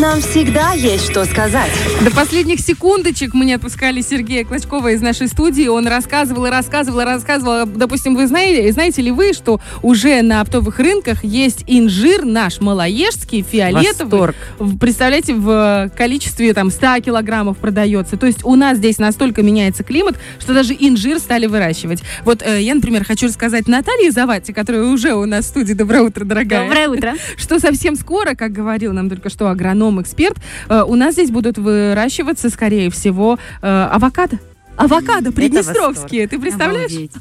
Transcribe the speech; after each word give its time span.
Нам 0.00 0.20
всегда 0.20 0.72
есть 0.72 1.10
что 1.10 1.24
сказать. 1.24 1.70
До 2.04 2.10
последних 2.10 2.60
секундочек 2.60 3.32
мы 3.32 3.46
не 3.46 3.54
отпускали 3.54 4.02
Сергея 4.02 4.44
Клочкова 4.44 4.88
из 4.88 5.00
нашей 5.00 5.26
студии. 5.26 5.68
Он 5.68 5.86
рассказывал 5.86 6.44
и 6.44 6.50
рассказывал 6.50 7.00
и 7.00 7.04
рассказывал. 7.04 7.64
Допустим, 7.64 8.14
вы 8.14 8.26
знаете, 8.26 8.70
знаете 8.72 9.00
ли 9.00 9.10
вы, 9.10 9.32
что 9.32 9.58
уже 9.82 10.20
на 10.20 10.42
оптовых 10.42 10.78
рынках 10.80 11.24
есть 11.24 11.64
инжир 11.66 12.26
наш 12.26 12.60
малоежский, 12.60 13.40
фиолетовый. 13.42 14.20
Восторг. 14.20 14.36
Представляете, 14.78 15.32
в 15.32 15.90
количестве 15.96 16.52
там 16.52 16.70
100 16.70 17.00
килограммов 17.00 17.56
продается. 17.56 18.18
То 18.18 18.26
есть 18.26 18.44
у 18.44 18.54
нас 18.54 18.76
здесь 18.76 18.98
настолько 18.98 19.42
меняется 19.42 19.82
климат, 19.82 20.18
что 20.38 20.52
даже 20.52 20.74
инжир 20.78 21.20
стали 21.20 21.46
выращивать. 21.46 22.02
Вот 22.22 22.42
э, 22.42 22.60
я, 22.60 22.74
например, 22.74 23.02
хочу 23.04 23.28
рассказать 23.28 23.66
Наталье 23.66 24.10
Завати, 24.10 24.52
которая 24.52 24.82
уже 24.82 25.14
у 25.14 25.24
нас 25.24 25.46
в 25.46 25.48
студии. 25.48 25.72
Доброе 25.72 26.02
утро, 26.02 26.26
дорогая 26.26 26.64
Доброе 26.64 26.88
утро. 26.90 27.14
что 27.38 27.58
совсем 27.58 27.96
скоро, 27.96 28.34
как 28.34 28.52
говорил 28.52 28.92
нам 28.92 29.08
только 29.08 29.30
что 29.30 29.48
агроном-эксперт, 29.86 30.36
э, 30.68 30.82
у 30.82 30.94
нас 30.94 31.14
здесь 31.14 31.30
будут 31.30 31.58
выращиваться, 31.58 32.50
скорее 32.50 32.90
всего, 32.90 33.38
э, 33.62 33.88
авокадо. 33.92 34.38
Авокадо 34.76 35.32
приднестровские, 35.32 36.28
ты 36.28 36.38
представляешь? 36.38 36.92
Обалдеть. 36.92 37.12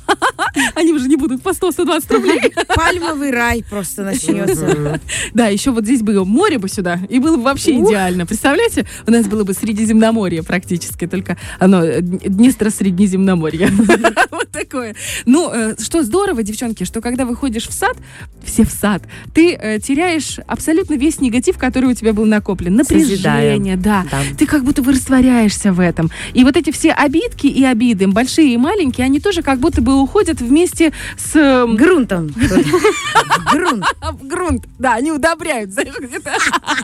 Они 0.75 0.93
уже 0.93 1.07
не 1.07 1.15
будут 1.15 1.41
по 1.41 1.49
100-120 1.49 2.13
рублей. 2.13 2.53
Пальмовый 2.75 3.31
рай 3.31 3.63
просто 3.69 4.03
начнется. 4.03 4.99
Да, 5.33 5.47
еще 5.47 5.71
вот 5.71 5.85
здесь 5.85 6.01
было 6.01 6.23
море 6.23 6.57
бы 6.57 6.69
сюда, 6.69 6.99
и 7.09 7.19
было 7.19 7.37
бы 7.37 7.43
вообще 7.43 7.79
идеально. 7.79 8.25
Представляете? 8.25 8.85
У 9.07 9.11
нас 9.11 9.27
было 9.27 9.43
бы 9.43 9.53
Средиземноморье 9.53 10.43
практически, 10.43 11.07
только 11.07 11.37
оно 11.59 11.83
э, 11.83 12.01
Днестро-Средиземноморье. 12.01 13.69
Вот 14.31 14.51
такое. 14.51 14.95
Ну, 15.25 15.51
э, 15.53 15.75
что 15.79 16.03
здорово, 16.03 16.43
девчонки, 16.43 16.83
что 16.83 16.99
когда 16.99 17.25
выходишь 17.25 17.67
в 17.67 17.73
сад, 17.73 17.95
все 18.43 18.65
в 18.65 18.69
сад, 18.69 19.03
ты 19.33 19.53
э, 19.53 19.79
теряешь 19.79 20.39
абсолютно 20.47 20.95
весь 20.95 21.21
негатив, 21.21 21.57
который 21.57 21.89
у 21.89 21.93
тебя 21.93 22.11
был 22.11 22.25
накоплен. 22.25 22.75
Напряжение, 22.75 23.77
да. 23.77 24.05
Да. 24.11 24.21
Ты 24.37 24.45
как 24.45 24.63
будто 24.63 24.81
бы 24.81 24.91
растворяешься 24.91 25.71
в 25.71 25.79
этом. 25.79 26.11
И 26.33 26.43
вот 26.43 26.57
эти 26.57 26.71
все 26.71 26.91
обидки 26.91 27.44
и 27.49 27.63
обиды, 27.63 28.07
большие 28.07 28.53
и 28.53 28.57
маленькие, 28.57 29.05
они 29.05 29.19
тоже 29.19 29.41
как 29.41 29.59
будто 29.59 29.81
бы 29.81 30.01
уходят 30.01 30.41
вместе 30.41 30.93
с... 31.17 31.35
э, 31.35 31.65
Грунтом. 31.67 32.29
Грунт. 34.21 34.65
Да, 34.79 34.93
они 34.93 35.11
удобряют, 35.11 35.71
знаешь, 35.71 35.95
где-то. 35.99 36.31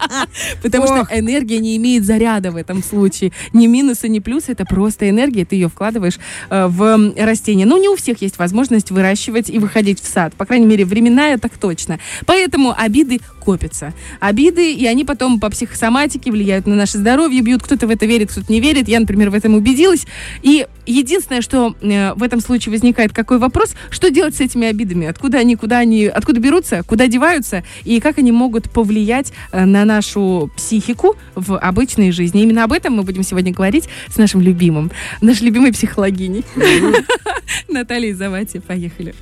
Потому 0.63 0.87
что 0.87 1.07
энергия 1.11 1.59
не 1.59 1.77
имеет 1.77 2.05
заряда 2.05 2.51
в 2.51 2.55
этом 2.55 2.83
случае. 2.83 3.31
Ни 3.53 3.67
минуса, 3.67 4.07
ни 4.07 4.19
плюса. 4.19 4.51
Это 4.51 4.65
просто 4.65 5.09
энергия. 5.09 5.45
Ты 5.45 5.55
ее 5.55 5.69
вкладываешь 5.69 6.19
э, 6.49 6.67
в 6.67 6.83
м, 6.83 7.13
растение. 7.17 7.65
Но 7.65 7.77
не 7.77 7.89
у 7.89 7.95
всех 7.95 8.21
есть 8.21 8.37
возможность 8.37 8.91
выращивать 8.91 9.49
и 9.49 9.59
выходить 9.59 10.01
в 10.01 10.07
сад. 10.07 10.33
По 10.35 10.45
крайней 10.45 10.65
мере, 10.65 10.85
временная 10.85 11.37
так 11.37 11.51
точно. 11.57 11.99
Поэтому 12.25 12.73
обиды 12.77 13.19
копятся. 13.43 13.93
Обиды, 14.19 14.73
и 14.73 14.85
они 14.85 15.03
потом 15.05 15.39
по 15.39 15.49
психосоматике 15.49 16.31
влияют 16.31 16.67
на 16.67 16.75
наше 16.75 16.97
здоровье, 16.97 17.41
бьют. 17.41 17.63
Кто-то 17.63 17.87
в 17.87 17.89
это 17.89 18.05
верит, 18.05 18.31
кто-то 18.31 18.51
не 18.51 18.59
верит. 18.59 18.87
Я, 18.87 18.99
например, 18.99 19.29
в 19.29 19.33
этом 19.33 19.55
убедилась. 19.55 20.05
И 20.41 20.50
единственное, 20.85 21.41
что 21.41 21.75
э, 21.81 22.13
в 22.13 22.23
этом 22.23 22.41
случае 22.41 22.71
возникает, 22.71 23.13
какой 23.13 23.37
вопрос, 23.37 23.75
что 23.89 24.09
делать 24.09 24.35
с 24.35 24.41
этими 24.41 24.67
обидами? 24.67 25.07
Откуда 25.07 25.39
они, 25.39 25.55
куда 25.55 25.79
они, 25.79 26.05
откуда 26.05 26.39
берутся, 26.39 26.83
куда 26.83 27.07
деваются, 27.07 27.63
и 27.83 27.99
как 27.99 28.17
они 28.17 28.31
могут 28.31 28.69
повлиять 28.69 29.33
э, 29.51 29.65
на 29.65 29.85
нашу 29.85 30.51
психику 30.55 31.15
в 31.35 31.57
обычной 31.57 32.11
жизни. 32.11 32.41
Именно 32.43 32.63
об 32.63 32.73
этом 32.73 32.93
мы 32.93 33.03
будем 33.03 33.23
сегодня 33.23 33.53
говорить 33.53 33.87
с 34.09 34.17
нашим 34.17 34.41
любимым, 34.41 34.91
нашей 35.21 35.43
любимой 35.43 35.71
психологиней. 35.73 36.43
Натальей 37.67 38.13
Завати. 38.13 38.59
Поехали. 38.59 39.13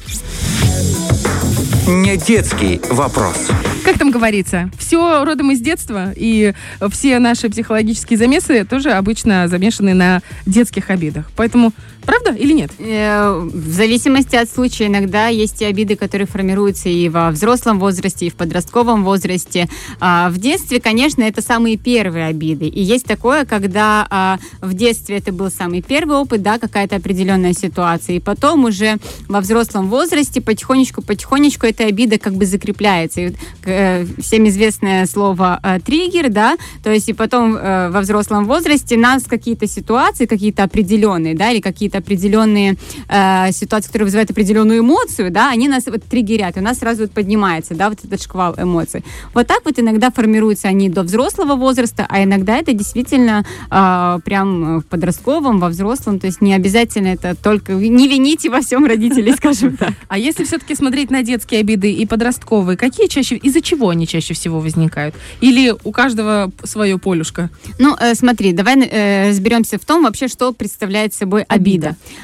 Не 1.88 2.17
детский 2.17 2.81
вопрос. 2.89 3.50
Как 3.83 3.97
там 3.97 4.11
говорится, 4.11 4.69
все 4.77 5.23
родом 5.23 5.52
из 5.52 5.59
детства, 5.61 6.11
и 6.16 6.53
все 6.91 7.19
наши 7.19 7.49
психологические 7.49 8.17
замесы 8.17 8.66
тоже 8.66 8.91
обычно 8.91 9.47
замешаны 9.47 9.94
на 9.94 10.22
детских 10.45 10.89
обидах. 10.89 11.30
Поэтому, 11.35 11.72
правда 12.05 12.31
или 12.31 12.53
нет? 12.53 12.72
Э, 12.80 13.39
В 13.39 13.72
зависимости 13.72 14.35
от 14.35 14.50
случая 14.50 14.88
иногда 14.88 15.28
есть 15.28 15.62
и 15.62 15.66
обиды, 15.66 15.96
которые 15.96 16.28
формируются 16.28 16.90
и 16.90 17.09
во 17.09 17.31
взрослом 17.31 17.79
возрасте, 17.79 18.28
и 18.28 18.29
в 18.29 18.35
подростковом 18.35 19.03
возрасте. 19.03 19.68
А, 20.00 20.29
В 20.29 20.38
детстве, 20.38 20.79
конечно, 20.79 21.23
это 21.23 21.41
самые 21.41 21.78
первые 21.78 22.28
обиды. 22.28 22.68
И 22.68 22.81
есть 22.81 23.06
такое, 23.06 23.46
когда 23.46 24.07
а, 24.09 24.38
в 24.62 24.73
детстве 24.73 25.18
это 25.18 25.31
был 25.31 25.50
самый 25.50 25.81
первый 25.81 26.18
опыт, 26.18 26.41
да, 26.41 26.59
какая-то 26.59 26.96
определенная 26.96 27.53
ситуация, 27.53 28.16
и 28.16 28.19
потом 28.19 28.66
уже 28.66 28.97
во 29.28 29.41
взрослом 29.41 29.90
возрасте 29.90 30.41
потихонечку-потихонечку 30.41 31.66
эта 31.66 31.85
обида 31.85 32.18
как 32.18 32.34
бы 32.34 32.46
закрепляется. 32.46 33.22
И 33.22 33.34
э, 33.66 34.06
всем 34.22 34.47
известное 34.47 35.06
слово 35.06 35.59
э, 35.62 35.79
триггер, 35.79 36.29
да, 36.29 36.57
то 36.84 36.91
есть 36.91 37.09
и 37.09 37.13
потом 37.13 37.53
во 37.53 38.00
взрослом 38.02 38.46
возрасте 38.46 38.97
нас 38.97 39.23
какие-то 39.23 39.68
ситуации, 39.68 40.25
какие-то 40.25 40.63
определенные, 40.63 41.35
да, 41.35 41.52
или 41.52 41.59
какие-то 41.59 41.88
определенные 41.95 42.75
э, 43.07 43.51
ситуации, 43.51 43.88
которые 43.88 44.05
вызывают 44.05 44.31
определенную 44.31 44.79
эмоцию, 44.79 45.31
да, 45.31 45.50
они 45.50 45.67
нас 45.67 45.85
вот 45.85 46.03
триггерят, 46.03 46.57
и 46.57 46.59
у 46.59 46.63
нас 46.63 46.79
сразу 46.79 47.03
вот 47.03 47.11
поднимается, 47.11 47.75
да, 47.75 47.89
вот 47.89 48.00
этот 48.03 48.22
шквал 48.22 48.55
эмоций. 48.57 49.03
Вот 49.33 49.47
так 49.47 49.61
вот 49.66 49.79
иногда 49.79 50.11
формируются 50.11 50.67
они 50.67 50.89
до 50.89 51.03
взрослого 51.03 51.55
возраста, 51.55 52.05
а 52.09 52.23
иногда 52.23 52.57
это 52.57 52.73
действительно 52.73 53.45
э, 53.69 54.19
прям 54.23 54.79
в 54.79 54.85
подростковом, 54.85 55.59
во 55.59 55.69
взрослом, 55.69 56.19
то 56.19 56.28
есть 56.28 56.41
не 56.41 56.53
обязательно 56.53 57.07
это 57.07 57.35
только, 57.35 57.73
не 57.73 58.07
вините 58.07 58.49
во 58.49 58.61
всем 58.61 58.85
родителей, 58.85 59.33
скажем 59.38 59.78
так. 59.78 59.94
А 60.07 60.17
если 60.17 60.44
все-таки 60.44 60.75
смотреть 60.75 61.11
на 61.11 61.23
детские 61.23 61.61
обиды 61.61 61.91
и 61.91 62.05
подростковые, 62.05 62.78
какие 62.78 63.07
чаще, 63.07 63.35
из-за 63.35 63.61
чего 63.61 63.89
они 63.89 64.07
чаще 64.07 64.33
всего 64.33 64.59
возникают? 64.59 65.16
Или 65.41 65.73
у 65.83 65.91
каждого 65.91 66.51
свое 66.63 66.97
полюшко? 66.97 67.49
Ну, 67.78 67.95
э, 67.99 68.16
смотри, 68.16 68.53
давай 68.53 68.79
э, 68.79 69.29
разберемся 69.29 69.78
в 69.78 69.85
том 69.85 70.03
вообще, 70.03 70.28
что 70.28 70.53
представляет 70.53 71.13
собой 71.13 71.44
обида. 71.44 71.78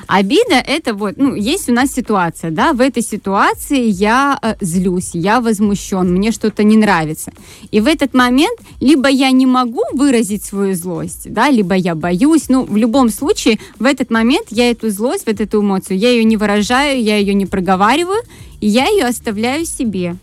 Обида 0.07 0.55
это 0.55 0.93
вот, 0.93 1.17
ну, 1.17 1.35
есть 1.35 1.69
у 1.69 1.73
нас 1.73 1.93
ситуация, 1.93 2.51
да, 2.51 2.73
в 2.73 2.81
этой 2.81 3.03
ситуации 3.03 3.83
я 3.87 4.37
э, 4.41 4.55
злюсь, 4.61 5.11
я 5.13 5.41
возмущен, 5.41 6.11
мне 6.13 6.31
что-то 6.31 6.63
не 6.63 6.77
нравится. 6.77 7.31
И 7.71 7.79
в 7.79 7.87
этот 7.87 8.13
момент 8.13 8.59
либо 8.79 9.09
я 9.09 9.31
не 9.31 9.45
могу 9.45 9.83
выразить 9.93 10.43
свою 10.43 10.75
злость, 10.75 11.31
да, 11.31 11.49
либо 11.49 11.75
я 11.75 11.95
боюсь, 11.95 12.49
ну, 12.49 12.63
в 12.63 12.77
любом 12.77 13.09
случае, 13.09 13.59
в 13.79 13.85
этот 13.85 14.11
момент 14.11 14.47
я 14.49 14.69
эту 14.69 14.89
злость, 14.89 15.25
вот 15.27 15.39
эту 15.39 15.61
эмоцию, 15.61 15.97
я 15.97 16.09
ее 16.11 16.23
не 16.23 16.37
выражаю, 16.37 17.01
я 17.01 17.17
ее 17.17 17.33
не 17.33 17.45
проговариваю, 17.45 18.21
и 18.61 18.67
я 18.67 18.87
ее 18.87 19.05
оставляю 19.05 19.65
себе. 19.65 20.15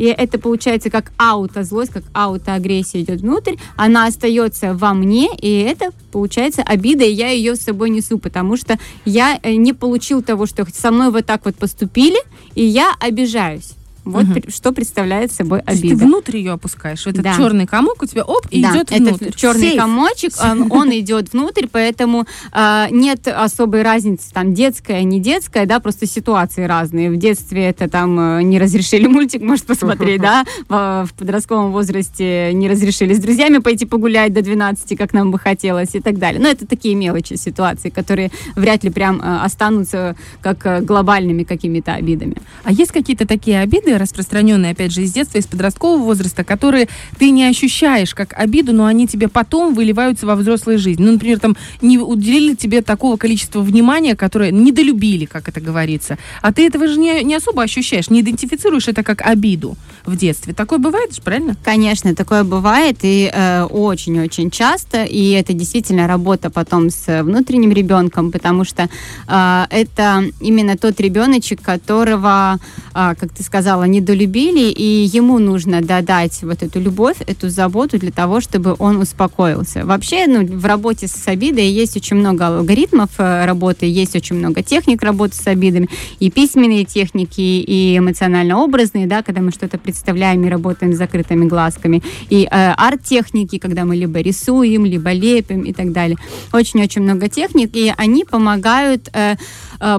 И 0.00 0.04
это 0.06 0.38
получается 0.38 0.88
как 0.88 1.12
аутозлость, 1.18 1.92
как 1.92 2.04
аутоагрессия 2.14 3.02
идет 3.02 3.20
внутрь, 3.20 3.56
она 3.76 4.06
остается 4.06 4.72
во 4.72 4.94
мне, 4.94 5.28
и 5.36 5.58
это 5.60 5.90
получается 6.10 6.62
обида, 6.62 7.04
и 7.04 7.12
я 7.12 7.28
ее 7.28 7.54
с 7.54 7.60
собой 7.60 7.90
несу, 7.90 8.18
потому 8.18 8.56
что 8.56 8.78
я 9.04 9.38
э, 9.42 9.56
не 9.56 9.74
получил 9.74 10.22
того, 10.22 10.46
что 10.46 10.66
со 10.72 10.90
мной 10.90 11.10
вот 11.10 11.26
так 11.26 11.44
вот 11.44 11.56
поступили, 11.56 12.16
и 12.54 12.64
я 12.64 12.94
обижаюсь. 12.98 13.74
Вот 14.04 14.26
при- 14.32 14.50
что 14.50 14.72
представляет 14.72 15.30
собой 15.32 15.60
То 15.62 15.70
есть 15.72 15.82
ты 15.82 15.88
обида. 15.90 16.04
внутрь 16.04 16.36
ее 16.38 16.52
опускаешь. 16.52 17.06
Этот 17.06 17.22
Да. 17.22 17.36
черный 17.36 17.66
комок 17.66 18.02
у 18.02 18.06
тебя 18.06 18.22
оп, 18.24 18.46
и 18.50 18.62
Да, 18.62 18.70
идет 18.72 18.90
этот 18.92 19.20
внутрь. 19.20 19.30
черный 19.36 19.60
Сейф. 19.70 19.76
комочек, 19.80 20.32
он, 20.42 20.72
он 20.72 20.90
идет 20.98 21.32
внутрь, 21.32 21.66
поэтому 21.70 22.26
э, 22.52 22.86
нет 22.90 23.28
особой 23.28 23.82
разницы, 23.82 24.32
там, 24.32 24.54
детская, 24.54 25.02
не 25.02 25.20
детская, 25.20 25.66
да, 25.66 25.80
просто 25.80 26.06
ситуации 26.06 26.64
разные. 26.64 27.10
В 27.10 27.16
детстве 27.16 27.64
это 27.66 27.88
там 27.88 28.18
э, 28.38 28.42
не 28.42 28.58
разрешили 28.58 29.06
мультик, 29.08 29.42
может, 29.42 29.66
посмотреть, 29.66 30.20
да, 30.20 30.44
в, 30.68 31.06
в 31.06 31.14
подростковом 31.14 31.72
возрасте 31.72 32.52
не 32.54 32.68
разрешили 32.68 33.14
с 33.14 33.18
друзьями 33.18 33.58
пойти 33.58 33.84
погулять 33.86 34.32
до 34.32 34.42
12, 34.42 34.96
как 34.96 35.12
нам 35.12 35.30
бы 35.30 35.38
хотелось, 35.38 35.94
и 35.94 36.00
так 36.00 36.18
далее. 36.18 36.40
Но 36.40 36.48
это 36.48 36.66
такие 36.66 36.94
мелочи 36.94 37.34
ситуации, 37.34 37.90
которые 37.90 38.30
вряд 38.56 38.82
ли 38.84 38.90
прям 38.90 39.20
э, 39.20 39.38
останутся 39.44 40.16
как 40.40 40.64
э, 40.66 40.80
глобальными 40.80 41.42
какими-то 41.44 41.92
обидами. 41.94 42.36
А 42.64 42.72
есть 42.72 42.92
какие-то 42.92 43.26
такие 43.26 43.60
обиды, 43.60 43.96
распространенные, 44.00 44.72
опять 44.72 44.92
же, 44.92 45.02
из 45.02 45.12
детства, 45.12 45.38
из 45.38 45.46
подросткового 45.46 46.02
возраста, 46.02 46.44
которые 46.44 46.88
ты 47.18 47.30
не 47.30 47.44
ощущаешь 47.44 48.14
как 48.14 48.32
обиду, 48.38 48.72
но 48.72 48.86
они 48.86 49.06
тебе 49.06 49.28
потом 49.28 49.74
выливаются 49.74 50.26
во 50.26 50.36
взрослой 50.36 50.76
жизни? 50.76 51.04
Ну, 51.04 51.12
например, 51.12 51.38
там 51.38 51.56
не 51.80 51.98
уделили 51.98 52.54
тебе 52.54 52.82
такого 52.82 53.16
количества 53.16 53.60
внимания, 53.60 54.16
которое 54.16 54.50
недолюбили, 54.50 55.26
как 55.26 55.48
это 55.48 55.60
говорится. 55.60 56.18
А 56.42 56.52
ты 56.52 56.66
этого 56.66 56.88
же 56.88 56.98
не, 56.98 57.22
не 57.22 57.34
особо 57.34 57.62
ощущаешь, 57.62 58.10
не 58.10 58.20
идентифицируешь 58.20 58.88
это 58.88 59.02
как 59.02 59.22
обиду 59.22 59.76
в 60.04 60.16
детстве. 60.16 60.54
Такое 60.54 60.78
бывает 60.78 61.14
же, 61.14 61.22
правильно? 61.22 61.56
Конечно, 61.64 62.14
такое 62.14 62.44
бывает 62.44 62.98
и 63.02 63.30
э, 63.32 63.64
очень-очень 63.64 64.50
часто, 64.50 65.04
и 65.04 65.30
это 65.30 65.52
действительно 65.52 66.06
работа 66.06 66.50
потом 66.50 66.90
с 66.90 67.22
внутренним 67.22 67.72
ребенком, 67.72 68.32
потому 68.32 68.64
что 68.64 68.88
э, 69.28 69.64
это 69.70 70.24
именно 70.40 70.76
тот 70.76 71.00
ребеночек, 71.00 71.62
которого, 71.62 72.58
э, 72.94 73.14
как 73.18 73.32
ты 73.32 73.42
сказала, 73.42 73.84
недолюбили, 73.84 74.70
и 74.70 75.04
ему 75.04 75.38
нужно 75.38 75.80
додать 75.80 76.42
вот 76.42 76.62
эту 76.62 76.80
любовь, 76.80 77.16
эту 77.26 77.48
заботу 77.48 77.98
для 77.98 78.10
того, 78.10 78.40
чтобы 78.40 78.74
он 78.78 78.96
успокоился. 78.96 79.84
Вообще, 79.84 80.26
ну, 80.26 80.44
в 80.46 80.64
работе 80.64 81.06
с 81.08 81.28
обидой 81.28 81.68
есть 81.68 81.96
очень 81.96 82.16
много 82.16 82.46
алгоритмов 82.46 83.10
э, 83.18 83.44
работы, 83.46 83.86
есть 83.86 84.16
очень 84.16 84.36
много 84.36 84.62
техник 84.62 85.02
работы 85.02 85.36
с 85.36 85.46
обидами, 85.46 85.88
и 86.18 86.30
письменные 86.30 86.84
техники, 86.84 87.40
и 87.40 87.98
эмоционально-образные, 87.98 89.06
да, 89.06 89.22
когда 89.22 89.40
мы 89.40 89.50
что-то 89.50 89.78
представляем 89.90 90.44
и 90.44 90.48
работаем 90.48 90.92
с 90.92 90.96
закрытыми 90.96 91.46
глазками, 91.46 92.02
и 92.30 92.44
э, 92.44 92.74
арт-техники, 92.76 93.58
когда 93.58 93.84
мы 93.84 93.96
либо 93.96 94.20
рисуем, 94.20 94.86
либо 94.86 95.12
лепим 95.12 95.62
и 95.62 95.72
так 95.72 95.92
далее. 95.92 96.16
Очень-очень 96.52 97.02
много 97.02 97.28
техник, 97.28 97.76
и 97.76 97.92
они 97.96 98.24
помогают 98.24 99.08
э, 99.12 99.36
э, 99.80 99.98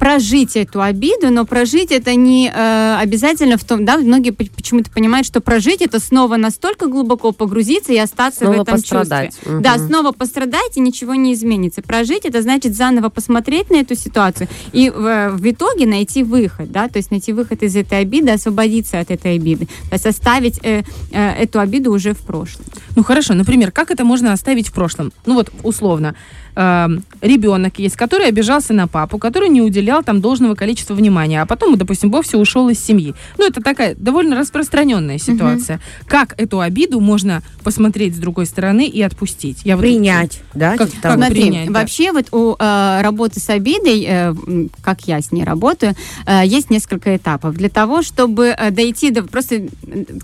прожить 0.00 0.56
эту 0.56 0.80
обиду, 0.80 1.30
но 1.30 1.44
прожить 1.44 1.92
это 1.92 2.14
не 2.14 2.50
э, 2.52 2.96
обязательно 2.98 3.58
в 3.58 3.64
том, 3.64 3.84
да, 3.84 3.98
многие 3.98 4.30
по- 4.30 4.46
почему-то 4.46 4.90
понимают, 4.90 5.26
что 5.26 5.42
прожить 5.42 5.82
это 5.82 6.00
снова 6.00 6.38
настолько 6.38 6.86
глубоко 6.86 7.32
погрузиться 7.32 7.92
и 7.92 7.98
остаться 7.98 8.40
Снова 8.40 8.56
в 8.56 8.60
этом 8.62 8.74
пострадать. 8.76 9.34
чувстве. 9.34 9.52
Мгм. 9.52 9.62
Да, 9.62 9.76
снова 9.78 10.12
пострадать 10.12 10.76
и 10.76 10.80
ничего 10.80 11.14
не 11.14 11.34
изменится. 11.34 11.82
Прожить 11.82 12.24
это 12.24 12.40
значит 12.40 12.74
заново 12.74 13.10
посмотреть 13.10 13.68
на 13.68 13.76
эту 13.76 13.94
ситуацию 13.94 14.48
и 14.72 14.88
в, 14.88 15.32
в 15.36 15.50
итоге 15.50 15.86
найти 15.86 16.22
выход, 16.22 16.72
да, 16.72 16.88
то 16.88 16.96
есть 16.96 17.10
найти 17.10 17.34
выход 17.34 17.62
из 17.62 17.76
этой 17.76 18.00
обиды, 18.00 18.30
освободиться 18.30 19.00
от 19.00 19.10
этой 19.10 19.34
обиды, 19.34 19.66
то 19.66 19.92
есть 19.92 20.06
оставить 20.06 20.58
э, 20.62 20.82
э, 21.12 21.30
эту 21.42 21.60
обиду 21.60 21.92
уже 21.92 22.14
в 22.14 22.20
прошлом. 22.20 22.64
Ну 22.96 23.04
хорошо, 23.04 23.34
например, 23.34 23.70
как 23.70 23.90
это 23.90 24.04
можно 24.04 24.32
оставить 24.32 24.68
в 24.68 24.72
прошлом? 24.72 25.12
Ну 25.26 25.34
вот 25.34 25.52
условно, 25.62 26.14
эм, 26.56 27.04
ребенок 27.20 27.78
есть, 27.78 27.96
который 27.96 28.26
обижался 28.28 28.72
на 28.72 28.88
папу, 28.88 29.18
который 29.18 29.50
не 29.50 29.60
уделял 29.60 29.89
там 30.02 30.20
должного 30.20 30.54
количества 30.54 30.94
внимания, 30.94 31.42
а 31.42 31.46
потом, 31.46 31.76
допустим, 31.76 32.10
вовсе 32.10 32.36
ушел 32.36 32.68
из 32.68 32.78
семьи. 32.78 33.14
Ну 33.38 33.46
это 33.46 33.60
такая 33.60 33.94
довольно 33.96 34.36
распространенная 34.36 35.18
ситуация. 35.18 35.80
Как 36.06 36.34
эту 36.40 36.60
обиду 36.60 37.00
можно 37.00 37.42
посмотреть 37.64 38.16
с 38.16 38.18
другой 38.18 38.46
стороны 38.46 38.86
и 38.86 39.02
отпустить? 39.02 39.58
Я 39.64 39.76
вот- 39.76 39.82
Принять, 39.82 40.40
да? 40.54 40.76
Как- 40.76 40.90
типа 40.90 41.02
как. 41.02 41.14
Смотри, 41.14 41.42
принять, 41.42 41.66
да. 41.72 41.80
вообще 41.80 42.12
вот 42.12 42.26
у 42.32 42.54
э, 42.58 43.00
работы 43.02 43.40
с 43.40 43.48
обидой, 43.50 44.04
э, 44.08 44.34
как 44.82 45.02
я 45.02 45.20
с 45.20 45.32
ней 45.32 45.44
работаю, 45.44 45.94
э, 46.26 46.42
есть 46.44 46.70
несколько 46.70 47.16
этапов. 47.16 47.54
Для 47.56 47.68
того, 47.68 48.02
чтобы 48.02 48.54
э, 48.56 48.70
дойти 48.70 49.10
до, 49.10 49.22
просто, 49.24 49.66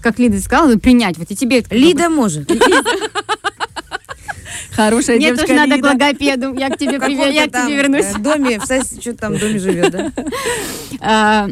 как 0.01 0.19
Лида 0.19 0.41
сказала, 0.41 0.77
принять. 0.77 1.19
Вот 1.19 1.31
и 1.31 1.37
тебе... 1.37 1.65
Лида 1.71 2.09
может. 2.09 2.51
Хорошая 4.77 5.17
Мне 5.17 5.27
девочка 5.27 5.47
тоже 5.47 5.59
надо 5.59 5.73
к 5.73 5.77
Лида. 5.77 5.89
логопеду. 5.89 6.55
Я 6.55 6.71
к 6.71 6.79
тебе, 6.79 6.99
В 6.99 7.05
привет, 7.05 7.33
я 7.35 7.49
к 7.49 7.53
тебе 7.65 7.77
вернусь. 7.77 8.05
э, 8.15 8.19
доме, 8.19 8.59
в 8.61 8.65
сос- 8.65 9.01
что 9.01 9.15
там 9.15 9.35
в 9.35 9.41
доме 9.41 9.59
живет, 9.59 9.91
да? 9.91 10.13
А, 11.01 11.49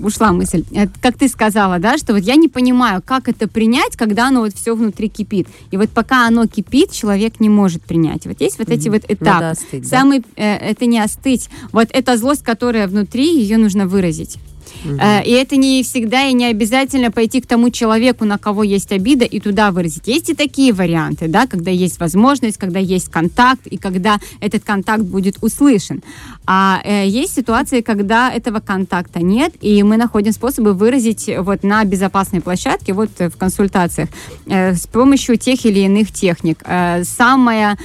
ушла 0.00 0.32
мысль. 0.32 0.62
Э, 0.72 0.86
Как 1.00 1.16
ты 1.16 1.28
сказала, 1.28 1.78
да, 1.78 1.98
что 1.98 2.12
вот 2.12 2.22
я 2.22 2.36
не 2.36 2.48
понимаю, 2.48 3.02
как 3.04 3.28
это 3.28 3.48
принять, 3.48 3.96
когда 3.96 4.28
оно 4.28 4.40
вот 4.40 4.54
все 4.54 4.74
внутри 4.74 5.08
кипит. 5.08 5.48
И 5.70 5.76
вот 5.76 5.90
пока 5.90 6.26
оно 6.26 6.46
кипит, 6.46 6.92
человек 6.92 7.40
не 7.40 7.48
может 7.48 7.82
принять. 7.82 8.26
Вот 8.26 8.40
есть 8.40 8.58
вот 8.58 8.68
эти 8.70 8.88
вот 8.88 9.02
этапы. 9.04 9.24
Надо 9.24 9.50
остыть, 9.50 9.82
да? 9.82 9.88
Самый, 10.00 10.22
э, 10.36 10.54
это 10.56 10.86
не 10.86 10.98
остыть. 11.00 11.48
Вот 11.72 11.88
эта 11.92 12.16
злость, 12.16 12.42
которая 12.44 12.86
внутри, 12.88 13.26
ее 13.36 13.56
нужно 13.58 13.86
выразить. 13.86 14.36
Э, 14.84 15.22
И 15.24 15.30
это 15.30 15.56
не 15.56 15.82
всегда 15.82 16.24
и 16.24 16.32
не 16.32 16.46
обязательно 16.46 17.10
пойти 17.10 17.40
к 17.40 17.46
тому 17.46 17.70
человеку, 17.70 18.24
на 18.24 18.38
кого 18.38 18.62
есть 18.62 18.92
обида, 18.92 19.24
и 19.24 19.40
туда 19.40 19.70
выразить. 19.70 20.06
Есть 20.06 20.30
и 20.30 20.34
такие 20.34 20.72
варианты, 20.72 21.28
да, 21.28 21.46
когда 21.46 21.70
есть 21.70 22.00
возможность, 22.00 22.58
когда 22.58 22.78
есть 22.78 23.08
контакт, 23.10 23.66
и 23.66 23.76
когда 23.76 24.18
этот 24.40 24.64
контакт 24.64 25.02
будет 25.02 25.38
услышан. 25.42 26.02
А 26.46 26.80
э, 26.84 27.06
есть 27.08 27.34
ситуации, 27.34 27.80
когда 27.80 28.32
этого 28.32 28.60
контакта 28.60 29.20
нет, 29.20 29.54
и 29.60 29.82
мы 29.82 29.96
находим 29.96 30.32
способы 30.32 30.72
выразить 30.74 31.30
вот 31.38 31.62
на 31.62 31.84
безопасной 31.84 32.40
площадке, 32.40 32.92
вот 32.92 33.10
в 33.18 33.36
консультациях, 33.36 34.08
э, 34.46 34.74
с 34.74 34.86
помощью 34.86 35.36
тех 35.36 35.64
или 35.64 35.80
иных 35.80 36.12
техник. 36.12 36.62
Самое 37.02 37.76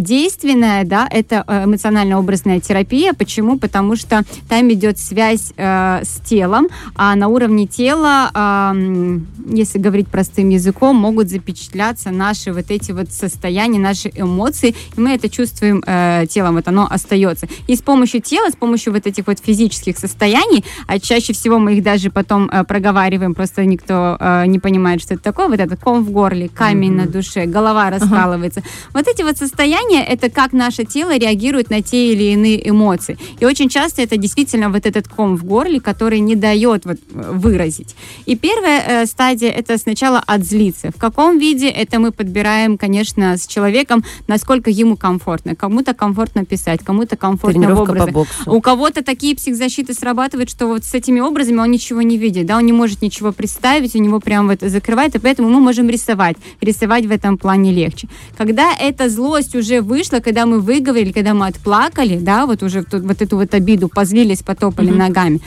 действенное, 0.00 0.84
да, 0.84 1.08
это 1.10 1.44
эмоционально-образная 1.66 2.60
терапия. 2.60 3.12
Почему? 3.12 3.58
Потому 3.58 3.96
что 3.96 4.22
там 4.48 4.72
идет 4.72 4.98
связь 4.98 5.52
с 5.56 6.20
телом, 6.24 6.68
а 6.94 7.14
на 7.14 7.28
уровне 7.28 7.66
тела, 7.66 8.30
м, 8.34 9.26
если 9.46 9.78
говорить 9.78 10.08
простым 10.08 10.48
языком, 10.48 10.96
могут 10.96 11.28
запечатляться 11.28 12.10
наши 12.10 12.52
вот 12.52 12.70
эти 12.70 12.92
вот 12.92 13.12
состояния, 13.12 13.78
наши 13.78 14.10
эмоции, 14.14 14.74
и 14.96 15.00
мы 15.00 15.10
это 15.14 15.28
чувствуем 15.28 15.82
э, 15.86 16.26
телом, 16.28 16.54
вот 16.54 16.68
оно 16.68 16.86
остается. 16.90 17.46
И 17.66 17.76
с 17.76 17.82
помощью 17.82 18.20
тела, 18.20 18.50
с 18.50 18.56
помощью 18.56 18.92
вот 18.92 19.06
этих 19.06 19.26
вот 19.26 19.38
физических 19.38 19.98
состояний, 19.98 20.64
а 20.86 20.98
чаще 20.98 21.32
всего 21.32 21.58
мы 21.58 21.74
их 21.74 21.82
даже 21.82 22.10
потом 22.10 22.48
э, 22.50 22.64
проговариваем, 22.64 23.34
просто 23.34 23.64
никто 23.64 24.16
э, 24.18 24.46
не 24.46 24.58
понимает, 24.58 25.02
что 25.02 25.14
это 25.14 25.22
такое, 25.22 25.48
вот 25.48 25.60
этот 25.60 25.80
ком 25.80 26.04
в 26.04 26.10
горле, 26.10 26.48
камень 26.48 26.92
на 26.92 27.06
душе, 27.06 27.46
голова 27.46 27.90
раскалывается. 27.90 28.62
Вот 28.92 29.06
эти 29.08 29.22
вот 29.22 29.36
состояния, 29.36 30.02
это 30.04 30.30
как 30.30 30.52
наше 30.52 30.84
тело 30.84 31.16
реагирует 31.16 31.70
на 31.70 31.82
те 31.82 32.12
или 32.12 32.32
иные 32.32 32.68
эмоции. 32.68 33.18
И 33.40 33.46
очень 33.46 33.68
часто 33.68 34.02
это 34.02 34.16
действительно 34.16 34.70
вот 34.70 34.86
этот 34.86 35.08
ком 35.08 35.36
в 35.36 35.44
горле, 35.44 35.80
который 35.80 36.13
не 36.20 36.36
дает 36.36 36.84
вот 36.84 36.96
э, 36.96 37.32
выразить. 37.32 37.94
И 38.26 38.36
первая 38.36 39.02
э, 39.02 39.06
стадия 39.06 39.50
это 39.50 39.78
сначала 39.78 40.22
отзлиться. 40.26 40.90
В 40.90 40.98
каком 40.98 41.38
виде 41.38 41.68
это 41.68 41.98
мы 41.98 42.12
подбираем, 42.12 42.78
конечно, 42.78 43.36
с 43.36 43.46
человеком, 43.46 44.04
насколько 44.28 44.70
ему 44.70 44.96
комфортно. 44.96 45.54
Кому-то 45.54 45.94
комфортно 45.94 46.44
писать, 46.44 46.80
кому-то 46.84 47.16
комфортно 47.16 47.60
Тренировка 47.60 47.86
по 47.86 47.90
образе. 47.92 48.12
боксу. 48.12 48.52
У 48.52 48.60
кого-то 48.60 49.02
такие 49.04 49.36
психзащиты 49.36 49.94
срабатывают, 49.94 50.50
что 50.50 50.66
вот 50.66 50.84
с 50.84 50.94
этими 50.94 51.20
образами 51.20 51.58
он 51.58 51.70
ничего 51.70 52.02
не 52.02 52.18
видит, 52.18 52.46
да, 52.46 52.56
он 52.56 52.66
не 52.66 52.72
может 52.72 53.02
ничего 53.02 53.32
представить, 53.32 53.94
у 53.94 53.98
него 53.98 54.20
прям 54.20 54.48
вот 54.48 54.60
закрывает, 54.60 55.14
и 55.14 55.18
поэтому 55.18 55.48
мы 55.48 55.60
можем 55.60 55.88
рисовать. 55.88 56.36
Рисовать 56.60 57.06
в 57.06 57.10
этом 57.10 57.38
плане 57.38 57.72
легче. 57.72 58.08
Когда 58.36 58.72
эта 58.74 59.08
злость 59.08 59.54
уже 59.54 59.80
вышла, 59.80 60.20
когда 60.20 60.46
мы 60.46 60.60
выговорили, 60.60 61.12
когда 61.12 61.34
мы 61.34 61.46
отплакали, 61.46 62.18
да, 62.18 62.46
вот 62.46 62.62
уже 62.62 62.84
вот 62.90 63.22
эту 63.22 63.36
вот 63.36 63.54
обиду, 63.54 63.88
позлились, 63.88 64.42
потопали 64.42 64.90
ногами, 64.90 65.40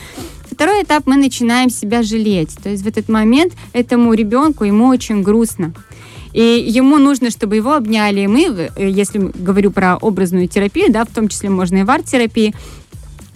Второй 0.58 0.82
этап 0.82 1.06
мы 1.06 1.14
начинаем 1.14 1.70
себя 1.70 2.02
жалеть. 2.02 2.56
То 2.60 2.68
есть 2.68 2.82
в 2.82 2.88
этот 2.88 3.08
момент 3.08 3.52
этому 3.72 4.12
ребенку 4.12 4.64
ему 4.64 4.88
очень 4.88 5.22
грустно. 5.22 5.72
И 6.32 6.42
ему 6.42 6.98
нужно, 6.98 7.30
чтобы 7.30 7.54
его 7.54 7.74
обняли. 7.74 8.22
И 8.22 8.26
мы, 8.26 8.68
э, 8.74 8.90
если 8.90 9.18
говорю 9.18 9.70
про 9.70 9.96
образную 9.98 10.48
терапию, 10.48 10.90
да, 10.92 11.04
в 11.04 11.14
том 11.14 11.28
числе 11.28 11.48
можно 11.48 11.76
и 11.76 11.82
в 11.84 11.90
арт-терапии, 11.90 12.56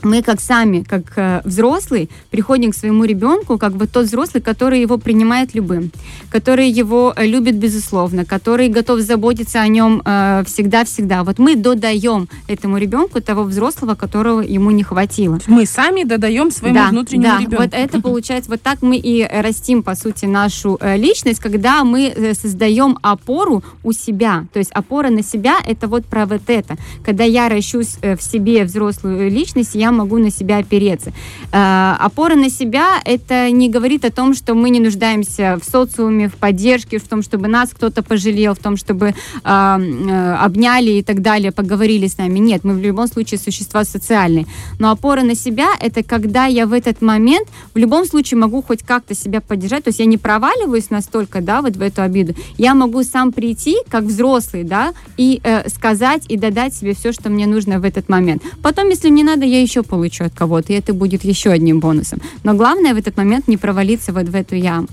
мы 0.04 0.22
как 0.22 0.40
сами, 0.40 0.82
как 0.82 1.02
э, 1.16 1.40
взрослые, 1.44 2.08
приходим 2.30 2.72
к 2.72 2.76
своему 2.76 3.04
ребенку, 3.04 3.58
как 3.58 3.72
вот 3.72 3.90
тот 3.90 4.06
взрослый, 4.06 4.42
который 4.42 4.80
его 4.80 4.98
принимает 4.98 5.54
любым, 5.54 5.90
который 6.30 6.68
его 6.68 7.12
э, 7.16 7.26
любит 7.26 7.56
безусловно, 7.56 8.24
который 8.24 8.68
готов 8.68 9.00
заботиться 9.00 9.60
о 9.60 9.68
нем 9.68 10.02
э, 10.04 10.42
всегда-всегда. 10.46 11.24
Вот 11.24 11.38
мы 11.38 11.56
додаем 11.56 12.28
этому 12.48 12.78
ребенку 12.78 13.20
того 13.20 13.44
взрослого, 13.44 13.94
которого 13.94 14.40
ему 14.40 14.70
не 14.70 14.82
хватило. 14.82 15.38
Мы 15.46 15.66
сами 15.66 16.04
додаем 16.04 16.50
своему 16.50 16.76
да, 16.76 16.88
внутреннему 16.88 17.36
да, 17.36 17.38
ребенку. 17.38 17.62
вот 17.62 17.70
это 17.72 18.00
получается, 18.00 18.50
вот 18.50 18.62
так 18.62 18.82
мы 18.82 18.96
и 18.96 19.22
э, 19.22 19.40
растим, 19.40 19.82
по 19.82 19.94
сути, 19.94 20.26
нашу 20.26 20.78
э, 20.80 20.96
личность, 20.96 21.40
когда 21.40 21.84
мы 21.84 22.08
э, 22.08 22.34
создаем 22.34 22.98
опору 23.02 23.62
у 23.82 23.92
себя. 23.92 24.46
То 24.52 24.58
есть 24.58 24.70
опора 24.72 25.10
на 25.10 25.22
себя— 25.22 25.58
это 25.66 25.88
вот 25.88 26.04
про 26.06 26.26
вот 26.26 26.42
это. 26.48 26.76
Когда 27.04 27.24
я 27.24 27.48
ращусь 27.48 27.96
э, 28.02 28.16
в 28.16 28.22
себе 28.22 28.64
взрослую 28.64 29.30
личность, 29.30 29.74
я 29.74 29.91
могу 29.92 30.18
на 30.18 30.30
себя 30.30 30.58
опереться. 30.58 31.12
Э, 31.52 31.94
опора 31.98 32.34
на 32.34 32.50
себя— 32.50 33.00
это 33.04 33.50
не 33.50 33.68
говорит 33.68 34.04
о 34.04 34.10
том, 34.10 34.34
что 34.34 34.54
мы 34.54 34.70
не 34.70 34.80
нуждаемся 34.80 35.58
в 35.60 35.70
социуме, 35.70 36.28
в 36.28 36.34
поддержке, 36.34 36.98
в 36.98 37.08
том, 37.08 37.22
чтобы 37.22 37.48
нас 37.48 37.70
кто-то 37.70 38.02
пожалел, 38.02 38.54
в 38.54 38.58
том, 38.58 38.76
чтобы 38.76 39.08
э, 39.08 39.14
э, 39.44 40.34
обняли 40.34 40.92
и 40.92 41.02
так 41.02 41.22
далее, 41.22 41.52
поговорили 41.52 42.06
с 42.06 42.18
нами. 42.18 42.38
Нет, 42.38 42.64
мы 42.64 42.74
в 42.74 42.80
любом 42.80 43.06
случае 43.06 43.38
существа 43.38 43.84
социальные. 43.84 44.46
Но 44.78 44.90
опора 44.90 45.22
на 45.22 45.34
себя— 45.34 45.68
это 45.80 46.02
когда 46.02 46.46
я 46.46 46.66
в 46.66 46.72
этот 46.72 47.02
момент 47.02 47.48
в 47.74 47.78
любом 47.78 48.04
случае 48.04 48.38
могу 48.38 48.62
хоть 48.62 48.82
как-то 48.82 49.14
себя 49.14 49.40
поддержать. 49.40 49.84
То 49.84 49.88
есть 49.88 50.00
я 50.00 50.06
не 50.06 50.18
проваливаюсь 50.18 50.90
настолько, 50.90 51.40
да, 51.40 51.62
вот 51.62 51.76
в 51.76 51.82
эту 51.82 52.02
обиду. 52.02 52.34
Я 52.58 52.74
могу 52.74 53.02
сам 53.02 53.32
прийти, 53.32 53.76
как 53.88 54.04
взрослый, 54.04 54.64
да, 54.64 54.92
и 55.16 55.40
э, 55.42 55.68
сказать 55.68 56.24
и 56.28 56.36
додать 56.36 56.74
себе 56.74 56.94
все, 56.94 57.12
что 57.12 57.30
мне 57.30 57.46
нужно 57.46 57.78
в 57.78 57.84
этот 57.84 58.08
момент. 58.08 58.42
Потом, 58.62 58.88
если 58.88 59.10
мне 59.10 59.24
надо, 59.24 59.44
я 59.44 59.60
еще 59.60 59.81
получу 59.82 60.24
от 60.24 60.34
кого-то, 60.34 60.72
и 60.72 60.76
это 60.76 60.92
будет 60.94 61.24
еще 61.24 61.50
одним 61.50 61.80
бонусом. 61.80 62.20
Но 62.44 62.54
главное 62.54 62.94
в 62.94 62.96
этот 62.96 63.16
момент 63.16 63.48
не 63.48 63.56
провалиться 63.56 64.12
вот 64.12 64.28
в 64.28 64.34
эту 64.34 64.54
яму. 64.54 64.88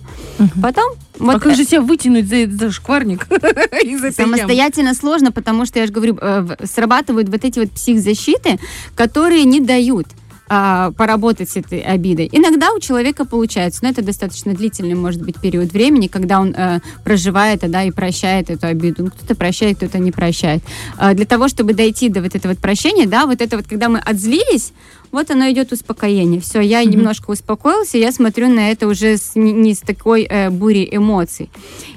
Потом 0.61 0.93
вот 1.19 1.35
а 1.35 1.39
как 1.39 1.55
же 1.55 1.65
себя 1.65 1.81
вытянуть 1.81 2.27
за, 2.27 2.47
за 2.49 2.71
шкварник 2.71 3.27
из 3.31 4.03
этой 4.03 4.21
ямы? 4.21 4.37
Самостоятельно 4.37 4.93
сложно, 4.93 5.31
потому 5.31 5.65
что, 5.65 5.79
я 5.79 5.85
же 5.85 5.91
говорю, 5.91 6.17
э, 6.19 6.55
срабатывают 6.63 7.29
вот 7.29 7.43
эти 7.43 7.59
вот 7.59 7.71
психзащиты, 7.71 8.57
которые 8.95 9.43
не 9.43 9.59
дают 9.59 10.07
а, 10.49 10.91
поработать 10.91 11.49
с 11.49 11.57
этой 11.57 11.79
обидой. 11.79 12.27
Иногда 12.31 12.71
у 12.73 12.79
человека 12.79 13.23
получается, 13.23 13.79
но 13.83 13.89
это 13.89 14.01
достаточно 14.01 14.53
длительный, 14.53 14.95
может 14.95 15.21
быть, 15.21 15.39
период 15.39 15.71
времени, 15.71 16.07
когда 16.07 16.39
он 16.39 16.55
э, 16.55 16.79
проживает 17.03 17.59
да, 17.69 17.83
и 17.83 17.91
прощает 17.91 18.49
эту 18.49 18.67
обиду. 18.67 19.03
Ну, 19.03 19.11
кто-то 19.11 19.35
прощает, 19.35 19.77
кто-то 19.77 19.99
не 19.99 20.11
прощает. 20.11 20.63
А, 20.97 21.13
для 21.13 21.25
того, 21.25 21.47
чтобы 21.49 21.73
дойти 21.73 22.09
до 22.09 22.21
вот 22.21 22.35
этого 22.35 22.53
вот 22.53 22.59
прощения, 22.59 23.05
да, 23.05 23.27
вот 23.27 23.41
это 23.41 23.57
вот, 23.57 23.67
когда 23.67 23.89
мы 23.89 23.99
отзлились, 23.99 24.73
вот 25.11 25.31
оно 25.31 25.49
идет 25.51 25.71
успокоение. 25.71 26.39
Все, 26.41 26.59
я 26.61 26.83
немножко 26.83 27.31
успокоился, 27.31 27.97
я 27.97 28.11
смотрю 28.11 28.49
на 28.49 28.71
это 28.71 28.87
уже 28.87 29.17
с, 29.17 29.35
не, 29.35 29.51
не 29.51 29.73
с 29.73 29.79
такой 29.79 30.23
э, 30.29 30.49
бурей 30.49 30.87
эмоций. 30.91 31.49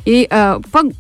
И 0.04 0.26
э, 0.30 0.60
по- 0.70 0.90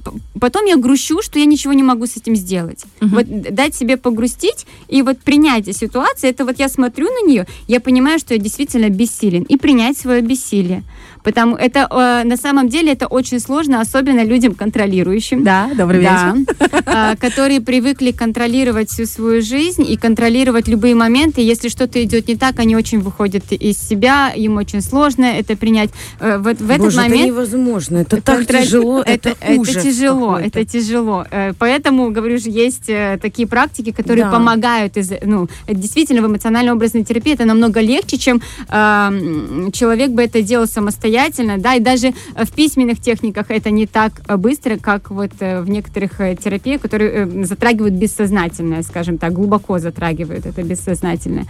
потом 0.40 0.66
я 0.66 0.76
грущу, 0.76 1.22
что 1.22 1.38
я 1.38 1.44
ничего 1.44 1.72
не 1.72 1.82
могу 1.82 2.06
с 2.06 2.16
этим 2.16 2.36
сделать. 2.36 2.84
Вот 3.00 3.26
дать 3.28 3.74
себе 3.74 3.96
погрустить 3.96 4.66
и 4.88 5.02
вот 5.02 5.18
принятие 5.20 5.74
ситуации, 5.74 6.28
это 6.30 6.44
вот 6.44 6.58
я 6.58 6.68
смотрю 6.68 7.08
на 7.08 7.26
нее, 7.26 7.46
я 7.68 7.80
понимаю, 7.80 8.18
что 8.18 8.34
я 8.34 8.40
действительно 8.40 8.88
бессилен, 8.88 9.42
и 9.42 9.56
принять 9.56 9.96
свое 9.98 10.20
бессилие. 10.22 10.82
Потому 11.24 11.54
это 11.54 11.86
э, 11.90 12.26
на 12.26 12.36
самом 12.36 12.68
деле 12.68 12.92
это 12.92 13.06
очень 13.06 13.38
сложно, 13.38 13.80
особенно 13.80 14.24
людям 14.24 14.54
контролирующим. 14.54 15.44
Да, 15.44 15.70
добрый 15.76 16.02
Да, 16.02 16.34
вечер. 16.34 16.54
а, 16.86 17.16
которые 17.16 17.60
привыкли 17.60 18.10
контролировать 18.10 18.90
всю 18.90 19.06
свою 19.06 19.40
жизнь 19.40 19.84
и 19.88 19.96
контролировать 19.96 20.66
любые 20.66 20.94
моменты. 20.96 21.40
Если 21.40 21.68
что-то 21.68 22.01
идет 22.04 22.28
не 22.28 22.36
так, 22.36 22.58
они 22.58 22.76
очень 22.76 23.00
выходят 23.00 23.50
из 23.52 23.78
себя, 23.78 24.30
им 24.34 24.56
очень 24.56 24.80
сложно 24.80 25.24
это 25.24 25.56
принять. 25.56 25.90
Э, 26.20 26.38
Вот 26.38 26.60
в 26.60 26.70
этот 26.70 26.84
Боже, 26.86 27.00
это 27.00 27.08
момент 27.08 27.26
невозможно. 27.26 27.98
Это 27.98 28.20
так 28.20 28.46
тяжело, 28.46 29.02
это, 29.02 29.34
ужас 29.56 29.76
это 29.76 29.84
тяжело, 29.84 30.38
это 30.38 30.64
тяжело. 30.64 31.26
Поэтому, 31.58 32.10
говорю 32.10 32.38
же, 32.38 32.50
есть 32.50 32.88
э, 32.88 33.18
такие 33.20 33.46
практики, 33.48 33.92
которые 33.92 34.24
Да. 34.24 34.30
помогают. 34.30 34.96
Из, 34.96 35.10
ну, 35.22 35.48
действительно, 35.68 36.22
в 36.22 36.26
эмоционально-образной 36.26 37.04
терапии 37.04 37.34
это 37.34 37.44
намного 37.44 37.80
легче, 37.80 38.18
чем 38.18 38.40
э, 38.68 39.70
человек 39.72 40.10
бы 40.10 40.22
это 40.22 40.42
делал 40.42 40.66
самостоятельно, 40.66 41.58
да, 41.58 41.74
и 41.74 41.80
даже 41.80 42.12
в 42.34 42.50
письменных 42.52 43.00
техниках 43.00 43.46
это 43.50 43.70
не 43.70 43.86
так 43.86 44.12
быстро, 44.38 44.76
как 44.76 45.10
вот 45.10 45.30
э, 45.40 45.60
в 45.60 45.70
некоторых 45.70 46.18
терапиях, 46.42 46.80
которые 46.80 47.44
затрагивают 47.44 47.94
бессознательное, 47.94 48.82
скажем 48.82 49.18
так, 49.18 49.32
глубоко 49.32 49.78
затрагивают 49.78 50.46
это 50.46 50.62
бессознательное. 50.62 51.46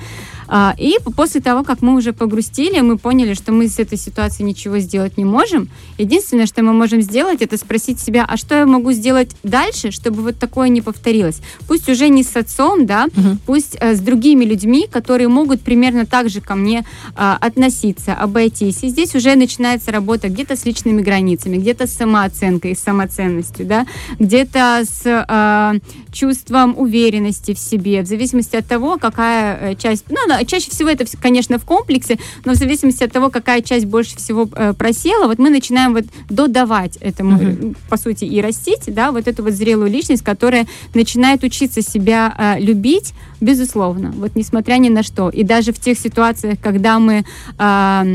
А, 0.48 0.74
И 0.78 0.98
после 1.16 1.40
того, 1.40 1.64
как 1.64 1.82
мы 1.82 1.94
уже 1.94 2.12
погрустили, 2.12 2.80
мы 2.80 2.98
поняли, 2.98 3.34
что 3.34 3.52
мы 3.52 3.68
с 3.68 3.78
этой 3.78 3.98
ситуацией 3.98 4.48
ничего 4.48 4.78
сделать 4.78 5.18
не 5.18 5.24
можем. 5.24 5.68
Единственное, 5.98 6.46
что 6.46 6.62
мы 6.62 6.72
можем 6.72 7.02
сделать, 7.02 7.42
это 7.42 7.56
спросить 7.56 8.00
себя, 8.00 8.24
а 8.28 8.36
что 8.36 8.54
я 8.54 8.66
могу 8.66 8.92
сделать 8.92 9.30
дальше, 9.42 9.90
чтобы 9.90 10.22
вот 10.22 10.38
такое 10.38 10.68
не 10.68 10.80
повторилось. 10.80 11.40
Пусть 11.68 11.88
уже 11.88 12.08
не 12.08 12.22
с 12.22 12.36
отцом, 12.36 12.86
да, 12.86 13.06
пусть 13.46 13.76
э, 13.80 13.94
с 13.94 14.00
другими 14.00 14.44
людьми, 14.44 14.86
которые 14.90 15.28
могут 15.28 15.60
примерно 15.60 16.06
так 16.06 16.28
же 16.28 16.40
ко 16.40 16.54
мне 16.54 16.84
а, 17.14 17.36
относиться, 17.40 18.14
обойтись. 18.14 18.82
И 18.82 18.88
здесь 18.88 19.14
уже 19.14 19.34
начинается 19.34 19.92
работа 19.92 20.28
где-то 20.28 20.56
с 20.56 20.64
личными 20.64 21.02
границами, 21.02 21.56
где-то 21.56 21.86
с 21.86 21.94
самооценкой, 21.94 22.74
с 22.74 22.80
самоценностью, 22.80 23.66
да, 23.66 23.86
где-то 24.18 24.82
с 24.84 25.02
а, 25.06 25.74
чувством 26.12 26.74
уверенности 26.78 27.54
в 27.54 27.58
себе, 27.58 28.02
в 28.02 28.06
зависимости 28.06 28.56
от 28.56 28.66
того, 28.66 28.98
какая 28.98 29.72
э, 29.72 29.74
часть, 29.76 30.04
ну, 30.10 30.16
чаще 30.44 30.70
всего 30.70 30.88
это, 30.88 31.04
конечно, 31.20 31.58
в 31.58 31.64
комплексе, 31.64 32.18
но 32.44 32.52
в 32.52 32.56
зависимости 32.56 33.04
от 33.04 33.12
того, 33.12 33.30
какая 33.30 33.62
часть 33.62 33.86
больше 33.86 34.16
всего 34.16 34.48
э, 34.54 34.72
просела, 34.74 35.26
вот 35.26 35.38
мы 35.38 35.50
начинаем 35.50 35.94
вот 35.94 36.04
додавать 36.28 36.96
этому, 36.96 37.38
э, 37.40 37.72
по 37.88 37.96
сути, 37.96 38.24
и 38.24 38.40
растить, 38.40 38.82
да, 38.86 39.12
вот 39.12 39.28
эту 39.28 39.42
вот 39.42 39.52
зрелую 39.52 39.90
личность, 39.90 40.22
которая 40.22 40.66
начинает 40.94 41.44
учиться 41.44 41.82
себя 41.82 42.34
э, 42.36 42.60
любить, 42.60 43.14
безусловно, 43.40 44.12
вот 44.16 44.36
несмотря 44.36 44.76
ни 44.76 44.88
на 44.88 45.02
что. 45.02 45.28
И 45.28 45.42
даже 45.42 45.72
в 45.72 45.78
тех 45.78 45.98
ситуациях, 45.98 46.58
когда 46.62 46.98
мы 47.00 47.24
а, 47.58 48.06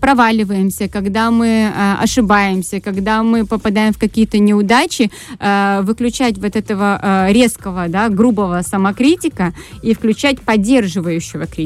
проваливаемся, 0.00 0.88
когда 0.88 1.30
мы 1.30 1.70
а, 1.74 1.98
ошибаемся, 2.00 2.80
когда 2.80 3.22
мы 3.22 3.44
попадаем 3.44 3.92
в 3.92 3.98
какие-то 3.98 4.38
неудачи, 4.38 5.10
выключать 5.82 6.38
вот 6.38 6.56
этого 6.56 7.28
резкого, 7.28 7.88
да, 7.88 8.08
грубого 8.08 8.62
самокритика 8.62 9.52
и 9.82 9.94
включать 9.94 10.40
поддерживающего 10.40 11.46
критика. 11.46 11.59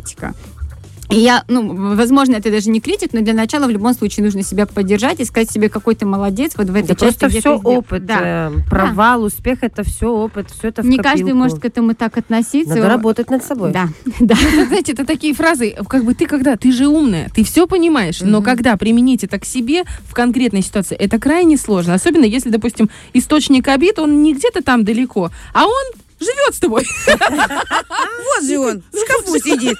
И 1.11 1.17
я, 1.17 1.45
ну, 1.49 1.95
возможно, 1.95 2.35
это 2.35 2.51
даже 2.51 2.71
не 2.71 2.81
критик, 2.81 3.13
но 3.13 3.21
для 3.21 3.35
начала 3.35 3.67
в 3.67 3.71
любом 3.71 3.95
случае 3.95 4.25
нужно 4.25 4.43
себя 4.43 4.67
поддержать 4.67 5.21
и 5.21 5.25
сказать 5.25 5.51
себе, 5.51 5.69
какой 5.69 5.95
ты 5.95 6.07
молодец 6.07 6.53
вот 6.57 6.69
в 6.69 6.75
этой 6.75 6.93
Это 6.93 7.05
части, 7.07 7.19
просто 7.21 7.41
все 7.41 7.57
опыт. 7.57 8.07
Да. 8.07 8.51
э, 8.51 8.53
Провал, 8.71 9.23
успех, 9.23 9.59
это 9.61 9.85
все 9.85 10.09
опыт, 10.09 10.51
все 10.51 10.69
это 10.69 10.83
в 10.83 10.87
Не 10.87 10.97
каждый 10.97 11.21
копилку. 11.25 11.39
может 11.39 11.59
к 11.61 11.65
этому 11.67 11.95
так 11.95 12.17
относиться. 12.17 12.75
Надо 12.75 12.89
работать 12.89 13.31
над 13.31 13.45
собой. 13.45 13.71
Да, 13.73 13.89
да. 14.21 14.35
Это, 14.35 14.67
знаете, 14.67 14.93
это 14.93 15.05
такие 15.05 15.35
фразы, 15.35 15.75
как 15.89 16.05
бы 16.05 16.15
ты 16.15 16.27
когда, 16.27 16.57
ты 16.57 16.73
же 16.73 16.89
умная, 16.89 17.31
ты 17.35 17.45
все 17.45 17.67
понимаешь, 17.67 18.21
но 18.23 18.41
когда 18.41 18.77
применить 18.77 19.25
это 19.25 19.39
к 19.39 19.45
себе 19.45 19.85
в 20.09 20.15
конкретной 20.15 20.63
ситуации, 20.63 20.97
это 20.97 21.19
крайне 21.21 21.59
сложно. 21.59 21.95
Особенно 21.95 22.25
если, 22.25 22.49
допустим, 22.49 22.89
источник 23.13 23.69
обид, 23.69 23.99
он 23.99 24.23
не 24.23 24.35
где-то 24.35 24.63
там 24.63 24.85
далеко, 24.85 25.31
а 25.53 25.67
он 25.67 25.85
живет 26.25 26.55
с 26.55 26.59
тобой. 26.59 26.85
Вот 27.07 28.45
же 28.45 28.59
он, 28.59 28.83
в 28.93 28.99
шкафу 28.99 29.39
сидит. 29.39 29.77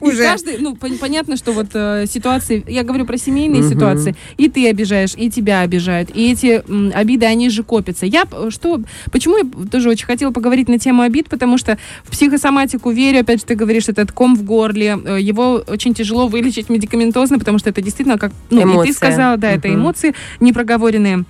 Уже. 0.00 0.22
каждый, 0.22 0.58
ну, 0.58 0.74
пон- 0.74 0.98
понятно, 0.98 1.36
что 1.36 1.52
вот 1.52 1.68
э, 1.74 2.06
ситуации, 2.06 2.64
я 2.66 2.82
говорю 2.82 3.06
про 3.06 3.16
семейные 3.16 3.62
ситуации, 3.62 4.14
и 4.36 4.48
ты 4.48 4.68
обижаешь, 4.68 5.14
и 5.16 5.30
тебя 5.30 5.60
обижают, 5.60 6.10
и 6.14 6.32
эти 6.32 6.62
обиды, 6.94 7.26
они 7.26 7.48
же 7.50 7.62
копятся. 7.62 8.06
Я 8.06 8.24
что, 8.50 8.80
почему 9.10 9.38
я 9.38 9.44
тоже 9.70 9.88
очень 9.88 10.06
хотела 10.06 10.30
поговорить 10.30 10.68
на 10.68 10.78
тему 10.78 11.02
обид, 11.02 11.28
потому 11.28 11.58
что 11.58 11.78
в 12.04 12.10
психосоматику 12.10 12.90
верю, 12.90 13.20
опять 13.20 13.40
же, 13.40 13.46
ты 13.46 13.54
говоришь, 13.54 13.88
этот 13.88 14.12
ком 14.12 14.36
в 14.36 14.42
горле, 14.42 14.98
э, 15.04 15.20
его 15.20 15.62
очень 15.66 15.94
тяжело 15.94 16.26
вылечить 16.26 16.68
медикаментозно, 16.68 17.38
потому 17.38 17.58
что 17.58 17.70
это 17.70 17.80
действительно, 17.80 18.18
как, 18.18 18.32
ну, 18.50 18.82
и 18.82 18.86
ты 18.86 18.92
сказала, 18.92 19.36
да, 19.36 19.50
это 19.50 19.72
эмоции 19.72 20.14
непроговоренные. 20.40 21.24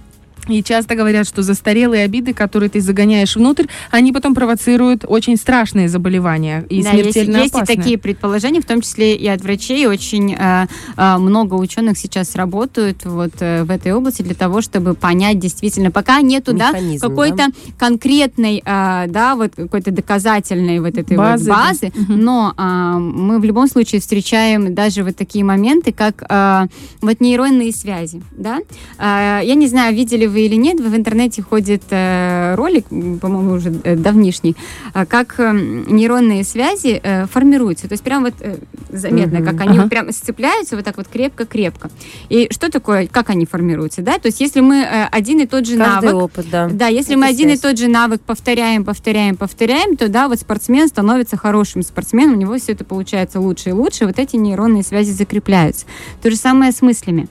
И 0.49 0.63
часто 0.63 0.95
говорят, 0.97 1.29
что 1.29 1.43
застарелые 1.43 2.05
обиды, 2.05 2.35
которые 2.35 2.69
ты 2.69 2.81
загоняешь 2.81 3.37
внутрь, 3.37 3.67
они 3.91 4.13
потом 4.13 4.35
провоцируют 4.35 5.05
очень 5.07 5.37
страшные 5.37 5.89
заболевания 5.89 6.65
и 6.69 6.83
Да, 6.83 6.91
есть, 6.91 7.13
смертельно 7.13 7.37
есть 7.39 7.55
и 7.55 7.57
опасные. 7.59 7.77
такие 7.77 7.99
предположения, 7.99 8.61
в 8.61 8.65
том 8.65 8.81
числе 8.81 9.15
и 9.15 9.27
от 9.29 9.41
врачей. 9.43 9.87
Очень 9.87 10.35
э, 10.39 10.67
э, 10.97 11.17
много 11.19 11.55
ученых 11.55 11.97
сейчас 11.97 12.35
работают 12.35 13.05
вот 13.05 13.33
э, 13.41 13.63
в 13.63 13.71
этой 13.71 13.93
области 13.93 14.23
для 14.23 14.35
того, 14.35 14.63
чтобы 14.63 14.95
понять 14.95 15.39
действительно, 15.39 15.91
пока 15.93 16.21
нету 16.23 16.53
да, 16.55 16.73
какой-то 17.01 17.47
конкретной, 17.79 18.63
э, 18.65 19.05
да, 19.09 19.37
вот 19.37 19.53
какой-то 19.55 19.91
доказательной 19.91 20.81
вот 20.81 20.97
этой 20.97 21.17
Базы, 21.17 21.45
вот 21.51 21.57
да. 21.57 21.67
базы, 21.69 21.93
Мгм. 21.95 22.21
но 22.21 22.55
а, 22.57 22.99
мы 22.99 23.39
в 23.39 23.45
любом 23.45 23.69
случае 23.69 24.01
встречаем 24.01 24.75
даже 24.75 25.05
вот 25.05 25.17
такие 25.17 25.45
моменты, 25.45 25.93
как 25.93 26.25
а, 26.29 26.67
вот 27.01 27.21
нейронные 27.21 27.73
связи, 27.73 28.23
да. 28.33 28.59
А, 28.99 29.41
я 29.43 29.55
не 29.55 29.67
знаю, 29.69 29.95
видели 29.95 30.27
вы 30.33 30.41
или 30.47 30.57
нет, 30.57 30.81
в 30.81 30.97
интернете 30.97 31.43
ходит 31.43 31.83
э, 31.91 32.55
ролик, 32.57 32.87
по-моему, 33.21 33.53
уже 33.53 33.73
э, 33.85 33.97
давнишний, 33.97 34.57
а, 34.95 35.07
как 35.07 35.35
э, 35.39 35.53
нейронные 35.53 36.43
связи 36.45 37.01
э, 37.03 37.27
формируются. 37.27 37.89
То 37.89 37.93
есть 37.93 38.03
прям 38.03 38.25
вот 38.25 38.35
э, 38.41 38.57
заметно, 38.91 39.39
Мгм. 39.41 39.47
как 39.49 39.61
они 39.61 39.79
Ага. 39.79 39.89
прям 39.89 40.13
сцепляются 40.13 40.77
вот 40.77 40.85
так 40.85 40.97
вот 40.97 41.07
крепко-крепко. 41.09 41.91
И 42.29 42.49
что 42.51 42.71
такое, 42.71 43.07
как 43.07 43.31
они 43.31 43.47
формируются, 43.47 44.03
да? 44.03 44.19
То 44.19 44.27
есть 44.27 44.41
если 44.41 44.61
мы 44.61 44.77
э, 44.79 45.05
один 45.11 45.41
и 45.41 45.47
тот 45.47 45.67
же 45.67 45.77
Каждый 45.77 46.07
навык 46.07 46.23
опыт, 46.25 46.47
да. 46.51 46.69
да, 46.69 46.87
если 46.89 47.13
Это 47.13 47.21
мы 47.21 47.27
один 47.27 47.49
и 47.49 47.57
связь. 47.57 47.61
тот 47.61 47.79
же 47.79 47.89
навык 47.89 48.21
повторяем, 48.23 48.85
повторяем, 48.85 49.37
повторяем, 49.37 49.97
то 49.97 50.09
да, 50.09 50.29
вот 50.29 50.41
спортсмен 50.41 50.89
становится 50.89 51.37
хорошим 51.37 51.83
спортсменом, 51.83 52.35
у 52.35 52.39
него 52.39 52.57
все 52.59 52.73
это 52.73 52.85
получается 52.85 53.41
лучше 53.41 53.71
и 53.71 53.73
лучше, 53.73 54.07
вот 54.07 54.19
эти 54.19 54.37
нейронные 54.37 54.83
связи 54.83 55.11
закрепляются. 55.13 55.87
То 56.23 56.31
же 56.31 56.37
самое 56.37 56.73
с 56.73 56.81
мыслями. 56.83 57.29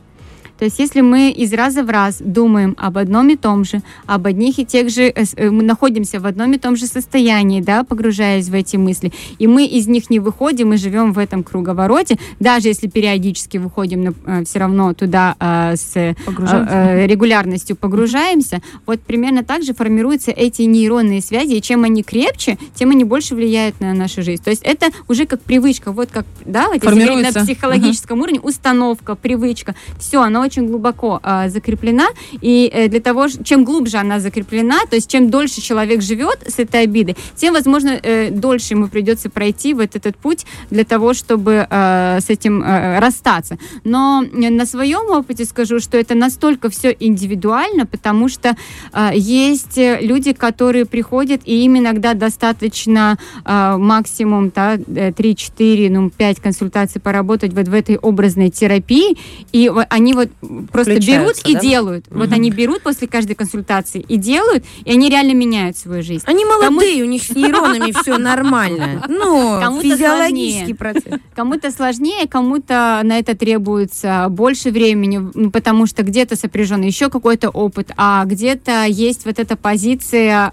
То 0.61 0.65
есть, 0.65 0.77
если 0.77 1.01
мы 1.01 1.31
из 1.31 1.53
раза 1.53 1.81
в 1.81 1.89
раз 1.89 2.17
думаем 2.19 2.75
об 2.77 2.99
одном 2.99 3.29
и 3.29 3.35
том 3.35 3.63
же, 3.63 3.81
об 4.05 4.27
одних 4.27 4.59
и 4.59 4.63
тех 4.63 4.91
же, 4.91 5.05
э, 5.05 5.23
э, 5.35 5.49
мы 5.49 5.63
находимся 5.63 6.19
в 6.19 6.27
одном 6.27 6.53
и 6.53 6.59
том 6.59 6.75
же 6.75 6.85
состоянии, 6.85 7.61
да, 7.61 7.83
погружаясь 7.83 8.47
в 8.47 8.53
эти 8.53 8.77
мысли, 8.77 9.11
и 9.39 9.47
мы 9.47 9.65
из 9.65 9.87
них 9.87 10.11
не 10.11 10.19
выходим, 10.19 10.69
мы 10.69 10.77
живем 10.77 11.13
в 11.13 11.17
этом 11.17 11.41
круговороте, 11.43 12.19
даже 12.39 12.67
если 12.67 12.87
периодически 12.87 13.57
выходим, 13.57 14.13
все 14.45 14.59
равно 14.59 14.93
туда 14.93 15.35
э, 15.39 15.75
с 15.75 15.95
э, 15.95 16.13
э, 16.27 17.07
регулярностью 17.07 17.75
погружаемся, 17.75 18.61
вот 18.85 18.99
примерно 18.99 19.43
так 19.43 19.63
же 19.63 19.73
формируются 19.73 20.29
эти 20.29 20.61
нейронные 20.61 21.21
связи, 21.21 21.53
и 21.53 21.61
чем 21.63 21.85
они 21.85 22.03
крепче, 22.03 22.59
тем 22.75 22.91
они 22.91 23.03
больше 23.03 23.33
влияют 23.33 23.79
на 23.79 23.95
нашу 23.95 24.21
жизнь. 24.21 24.43
То 24.43 24.51
есть 24.51 24.61
это 24.61 24.91
уже 25.07 25.25
как 25.25 25.41
привычка, 25.41 25.91
вот 25.91 26.11
как, 26.11 26.27
да, 26.45 26.67
вот 26.67 26.83
если 26.83 27.23
на 27.23 27.31
психологическом 27.31 28.21
уровне, 28.21 28.39
установка, 28.39 29.15
привычка, 29.15 29.73
все, 29.97 30.21
она 30.21 30.50
очень 30.51 30.67
глубоко 30.67 31.19
э, 31.23 31.49
закреплена, 31.49 32.07
и 32.41 32.69
э, 32.73 32.89
для 32.89 32.99
того, 32.99 33.27
чем 33.29 33.63
глубже 33.63 33.97
она 33.97 34.19
закреплена, 34.19 34.79
то 34.89 34.95
есть 34.95 35.09
чем 35.09 35.29
дольше 35.29 35.61
человек 35.61 36.01
живет 36.01 36.43
с 36.45 36.59
этой 36.59 36.83
обидой, 36.83 37.15
тем, 37.35 37.53
возможно, 37.53 37.99
э, 38.03 38.29
дольше 38.31 38.73
ему 38.73 38.87
придется 38.87 39.29
пройти 39.29 39.73
вот 39.73 39.95
этот 39.95 40.17
путь 40.17 40.45
для 40.69 40.83
того, 40.83 41.13
чтобы 41.13 41.65
э, 41.69 42.19
с 42.19 42.29
этим 42.29 42.61
э, 42.61 42.99
расстаться. 42.99 43.57
Но 43.85 44.23
э, 44.23 44.49
на 44.49 44.65
своем 44.65 45.09
опыте 45.09 45.45
скажу, 45.45 45.79
что 45.79 45.97
это 45.97 46.15
настолько 46.15 46.69
все 46.69 46.95
индивидуально, 46.99 47.85
потому 47.85 48.27
что 48.27 48.57
э, 48.93 49.11
есть 49.15 49.77
э, 49.77 49.99
люди, 50.01 50.33
которые 50.33 50.85
приходят, 50.85 51.41
и 51.45 51.63
им 51.63 51.77
иногда 51.77 52.13
достаточно 52.13 53.17
э, 53.45 53.77
максимум 53.77 54.51
да, 54.53 54.75
э, 54.75 55.11
3-4, 55.11 55.89
ну, 55.89 56.09
5 56.09 56.39
консультаций 56.41 56.99
поработать 56.99 57.53
вот 57.53 57.67
в 57.69 57.73
этой 57.73 57.97
образной 57.97 58.49
терапии, 58.49 59.17
и 59.53 59.71
они 59.89 60.13
вот 60.13 60.29
просто 60.71 60.99
берут 60.99 61.37
и 61.45 61.53
да? 61.53 61.59
делают. 61.59 62.05
Вот 62.09 62.27
Мгм. 62.27 62.33
они 62.35 62.51
берут 62.51 62.81
после 62.81 63.07
каждой 63.07 63.35
консультации 63.35 64.03
и 64.07 64.17
делают, 64.17 64.63
и 64.83 64.91
они 64.91 65.09
реально 65.09 65.33
меняют 65.33 65.77
свою 65.77 66.03
жизнь. 66.03 66.23
Они 66.25 66.45
молодые, 66.45 67.03
у 67.03 67.07
них 67.07 67.23
с 67.23 67.29
нейронами 67.29 67.91
все 68.01 68.17
нормально. 68.17 69.03
Ну, 69.11 69.59
физиологический 69.81 70.75
процесс. 70.75 71.19
Кому-то 71.35 71.71
сложнее, 71.71 72.27
кому-то 72.27 73.01
на 73.03 73.19
это 73.19 73.35
требуется 73.35 74.27
больше 74.29 74.71
времени, 74.71 75.21
ну, 75.33 75.51
потому 75.51 75.85
что 75.85 76.03
где-то 76.03 76.35
сопряжен 76.35 76.81
еще 76.81 77.09
какой-то 77.09 77.49
опыт, 77.49 77.91
а 77.97 78.23
где-то 78.25 78.85
есть 78.85 79.25
вот 79.25 79.39
эта 79.39 79.55
позиция. 79.55 80.51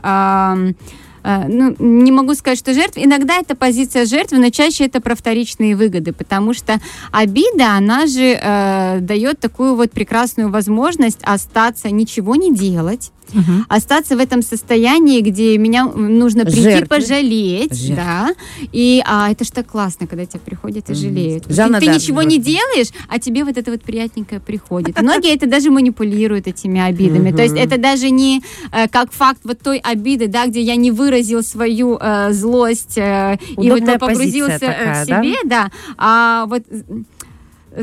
Э, 1.22 1.48
ну, 1.48 1.74
не 1.78 2.12
могу 2.12 2.34
сказать, 2.34 2.58
что 2.58 2.74
жертв. 2.74 2.94
Иногда 2.96 3.36
это 3.36 3.54
позиция 3.54 4.06
жертвы, 4.06 4.38
но 4.38 4.50
чаще 4.50 4.86
это 4.86 5.00
про 5.00 5.14
вторичные 5.14 5.76
выгоды, 5.76 6.12
потому 6.12 6.54
что 6.54 6.80
обида, 7.12 7.72
она 7.76 8.06
же 8.06 8.38
э, 8.40 8.98
дает 9.00 9.40
такую 9.40 9.74
вот 9.74 9.90
прекрасную 9.92 10.50
возможность 10.50 11.20
остаться, 11.22 11.90
ничего 11.90 12.36
не 12.36 12.54
делать, 12.54 13.12
Мгм. 13.32 13.66
остаться 13.68 14.16
в 14.16 14.20
этом 14.20 14.42
состоянии, 14.42 15.20
где 15.20 15.56
меня 15.58 15.84
нужно 15.86 16.44
прийти 16.44 16.62
Жертвы. 16.62 16.86
пожалеть, 16.86 17.74
Жертвы. 17.74 17.96
да, 17.96 18.34
и 18.72 19.02
а, 19.06 19.30
это 19.30 19.44
ж 19.44 19.50
так 19.50 19.66
классно, 19.66 20.06
когда 20.06 20.24
тебя 20.26 20.40
приходят 20.44 20.90
и 20.90 20.94
жалеют. 20.94 21.44
Жанна 21.48 21.80
ты, 21.80 21.86
ты 21.86 21.94
ничего 21.94 22.22
не 22.22 22.36
просто. 22.36 22.52
делаешь, 22.52 22.88
а 23.08 23.18
тебе 23.18 23.44
вот 23.44 23.56
это 23.56 23.70
вот 23.70 23.82
приятненькое 23.82 24.40
приходит. 24.40 25.00
Многие 25.00 25.34
это 25.34 25.46
даже 25.46 25.70
манипулируют 25.70 26.46
этими 26.46 26.80
обидами. 26.80 27.30
То 27.32 27.42
есть 27.42 27.56
это 27.56 27.78
даже 27.78 28.10
не 28.10 28.42
э, 28.72 28.88
как 28.88 29.12
факт 29.12 29.40
вот 29.44 29.58
той 29.60 29.78
обиды, 29.78 30.28
да, 30.28 30.46
где 30.46 30.60
я 30.60 30.76
не 30.76 30.90
выразил 30.90 31.42
свою 31.42 31.98
э, 32.00 32.32
злость 32.32 32.98
э, 32.98 33.38
и 33.56 33.70
вот 33.70 33.82
погрузился 33.98 34.58
такая, 34.58 35.04
в 35.04 35.06
себе, 35.06 35.36
да, 35.44 35.70
а 35.96 36.46
вот 36.46 36.62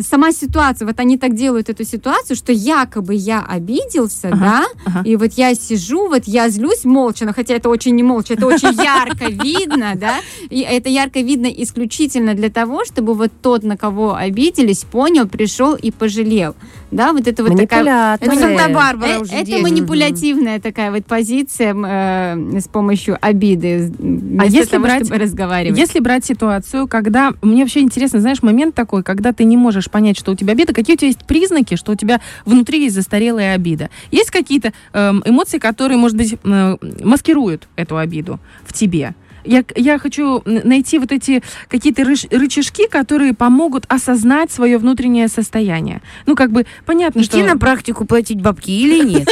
сама 0.01 0.31
ситуация, 0.31 0.85
вот 0.87 0.99
они 0.99 1.17
так 1.17 1.35
делают 1.35 1.69
эту 1.69 1.83
ситуацию, 1.83 2.35
что 2.35 2.51
якобы 2.51 3.13
я 3.15 3.41
обиделся, 3.41 4.29
Ага, 4.29 4.39
да, 4.39 4.65
ага. 4.85 5.01
и 5.09 5.15
вот 5.15 5.33
я 5.33 5.55
сижу, 5.55 6.07
вот 6.07 6.23
я 6.25 6.49
злюсь 6.49 6.85
молча, 6.85 7.25
но 7.25 7.33
хотя 7.33 7.53
это 7.55 7.69
очень 7.69 7.95
не 7.95 8.03
молча, 8.03 8.33
это 8.33 8.45
очень 8.47 8.73
ярко 8.83 9.25
видно, 9.25 9.93
да, 9.95 10.19
и 10.49 10.61
это 10.61 10.89
ярко 10.89 11.19
видно 11.21 11.47
исключительно 11.47 12.33
для 12.33 12.49
того, 12.49 12.85
чтобы 12.85 13.13
вот 13.13 13.31
тот, 13.41 13.63
на 13.63 13.77
кого 13.77 14.15
обиделись, 14.15 14.83
понял, 14.83 15.27
пришел 15.27 15.75
и 15.75 15.91
пожалел, 15.91 16.55
да, 16.95 17.13
вот 17.13 17.27
это 17.27 17.43
вот 17.43 17.57
такая... 17.57 18.15
Это 18.15 18.25
Санта-Барбара 18.31 18.95
Санта-Барбара 18.99 19.19
уже 19.19 19.33
Это 19.33 19.57
манипулятивная 19.59 20.59
такая 20.59 20.91
вот 20.91 21.05
позиция 21.05 21.75
э, 21.75 22.59
с 22.59 22.67
помощью 22.67 23.17
обиды, 23.21 23.91
вместо 23.97 24.41
А 24.41 24.45
если 24.45 24.71
того, 24.71 24.85
брать- 24.85 25.05
чтобы 25.05 25.19
разговаривать. 25.19 25.77
Если 25.77 25.99
брать 25.99 26.25
ситуацию, 26.25 26.87
когда... 26.87 27.33
Мне 27.41 27.63
вообще 27.63 27.81
интересно, 27.81 28.21
знаешь, 28.21 28.41
момент 28.41 28.75
такой, 28.75 29.03
когда 29.03 29.33
ты 29.33 29.43
не 29.43 29.57
можешь 29.57 29.89
понять, 29.89 30.17
что 30.17 30.31
у 30.31 30.35
тебя 30.35 30.53
обида, 30.53 30.73
какие 30.73 30.95
у 30.95 30.97
тебя 30.97 31.07
есть 31.07 31.25
признаки, 31.25 31.75
что 31.75 31.91
у 31.91 31.95
тебя 31.95 32.21
внутри 32.45 32.83
есть 32.83 32.95
застарелая 32.95 33.55
обида? 33.55 33.89
Есть 34.11 34.31
какие-то 34.31 34.73
эм, 34.93 35.21
эмоции, 35.25 35.57
которые, 35.57 35.97
может 35.97 36.17
быть, 36.17 36.35
э, 36.43 36.77
маскируют 37.03 37.67
эту 37.75 37.97
обиду 37.97 38.39
в 38.63 38.73
тебе? 38.73 39.15
Я, 39.45 39.63
я 39.75 39.97
хочу 39.99 40.41
найти 40.45 40.99
вот 40.99 41.11
эти 41.11 41.43
какие-то 41.69 42.01
рыш- 42.01 42.27
рычажки, 42.35 42.87
которые 42.87 43.33
помогут 43.33 43.85
осознать 43.87 44.51
свое 44.51 44.77
внутреннее 44.77 45.27
состояние. 45.27 46.01
Ну, 46.25 46.35
как 46.35 46.51
бы 46.51 46.65
понятно, 46.85 47.19
Идти 47.19 47.41
что... 47.41 47.45
на 47.45 47.57
практику 47.57 48.05
платить 48.05 48.41
бабки 48.41 48.71
или 48.71 49.03
нет? 49.03 49.27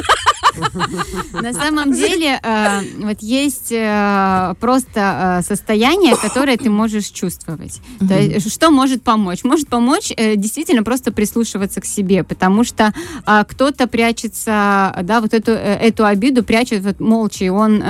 На 1.34 1.54
самом 1.54 1.94
деле, 1.94 2.40
э, 2.42 2.82
вот 3.00 3.22
есть 3.22 3.72
э, 3.72 4.56
просто 4.60 5.40
э, 5.40 5.48
состояние, 5.48 6.16
которое 6.16 6.58
ты 6.58 6.70
можешь 6.70 7.08
чувствовать. 7.08 7.82
То 8.00 8.20
есть, 8.20 8.52
что 8.52 8.72
может 8.72 9.04
помочь? 9.04 9.44
Может 9.44 9.68
помочь 9.68 10.12
действительно 10.36 10.84
просто 10.84 11.12
прислушиваться 11.12 11.82
к 11.82 11.86
себе, 11.86 12.24
потому 12.24 12.64
что 12.64 12.94
э, 13.26 13.44
кто-то 13.48 13.88
прячется, 13.88 14.96
да, 15.04 15.22
вот 15.22 15.34
эту, 15.34 15.52
эту 15.52 16.06
обиду 16.06 16.44
прячет 16.44 16.84
вот 16.84 17.00
молча, 17.00 17.46
и 17.46 17.50
он 17.50 17.84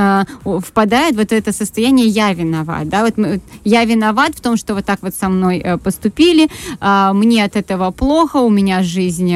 впадает 0.43 1.15
в 1.15 1.23
вот 1.23 1.31
это 1.31 1.51
состояние 1.53 2.07
«я 2.07 2.33
виноват». 2.33 2.89
Да? 2.89 3.05
Вот 3.05 3.15
я 3.63 3.85
виноват 3.85 4.35
в 4.35 4.41
том, 4.41 4.57
что 4.57 4.75
вот 4.75 4.85
так 4.85 5.01
вот 5.01 5.15
со 5.15 5.29
мной 5.29 5.63
поступили, 5.83 6.49
а, 6.79 7.13
мне 7.13 7.43
от 7.43 7.55
этого 7.55 7.91
плохо, 7.91 8.37
у 8.37 8.49
меня 8.49 8.83
жизнь 8.83 9.29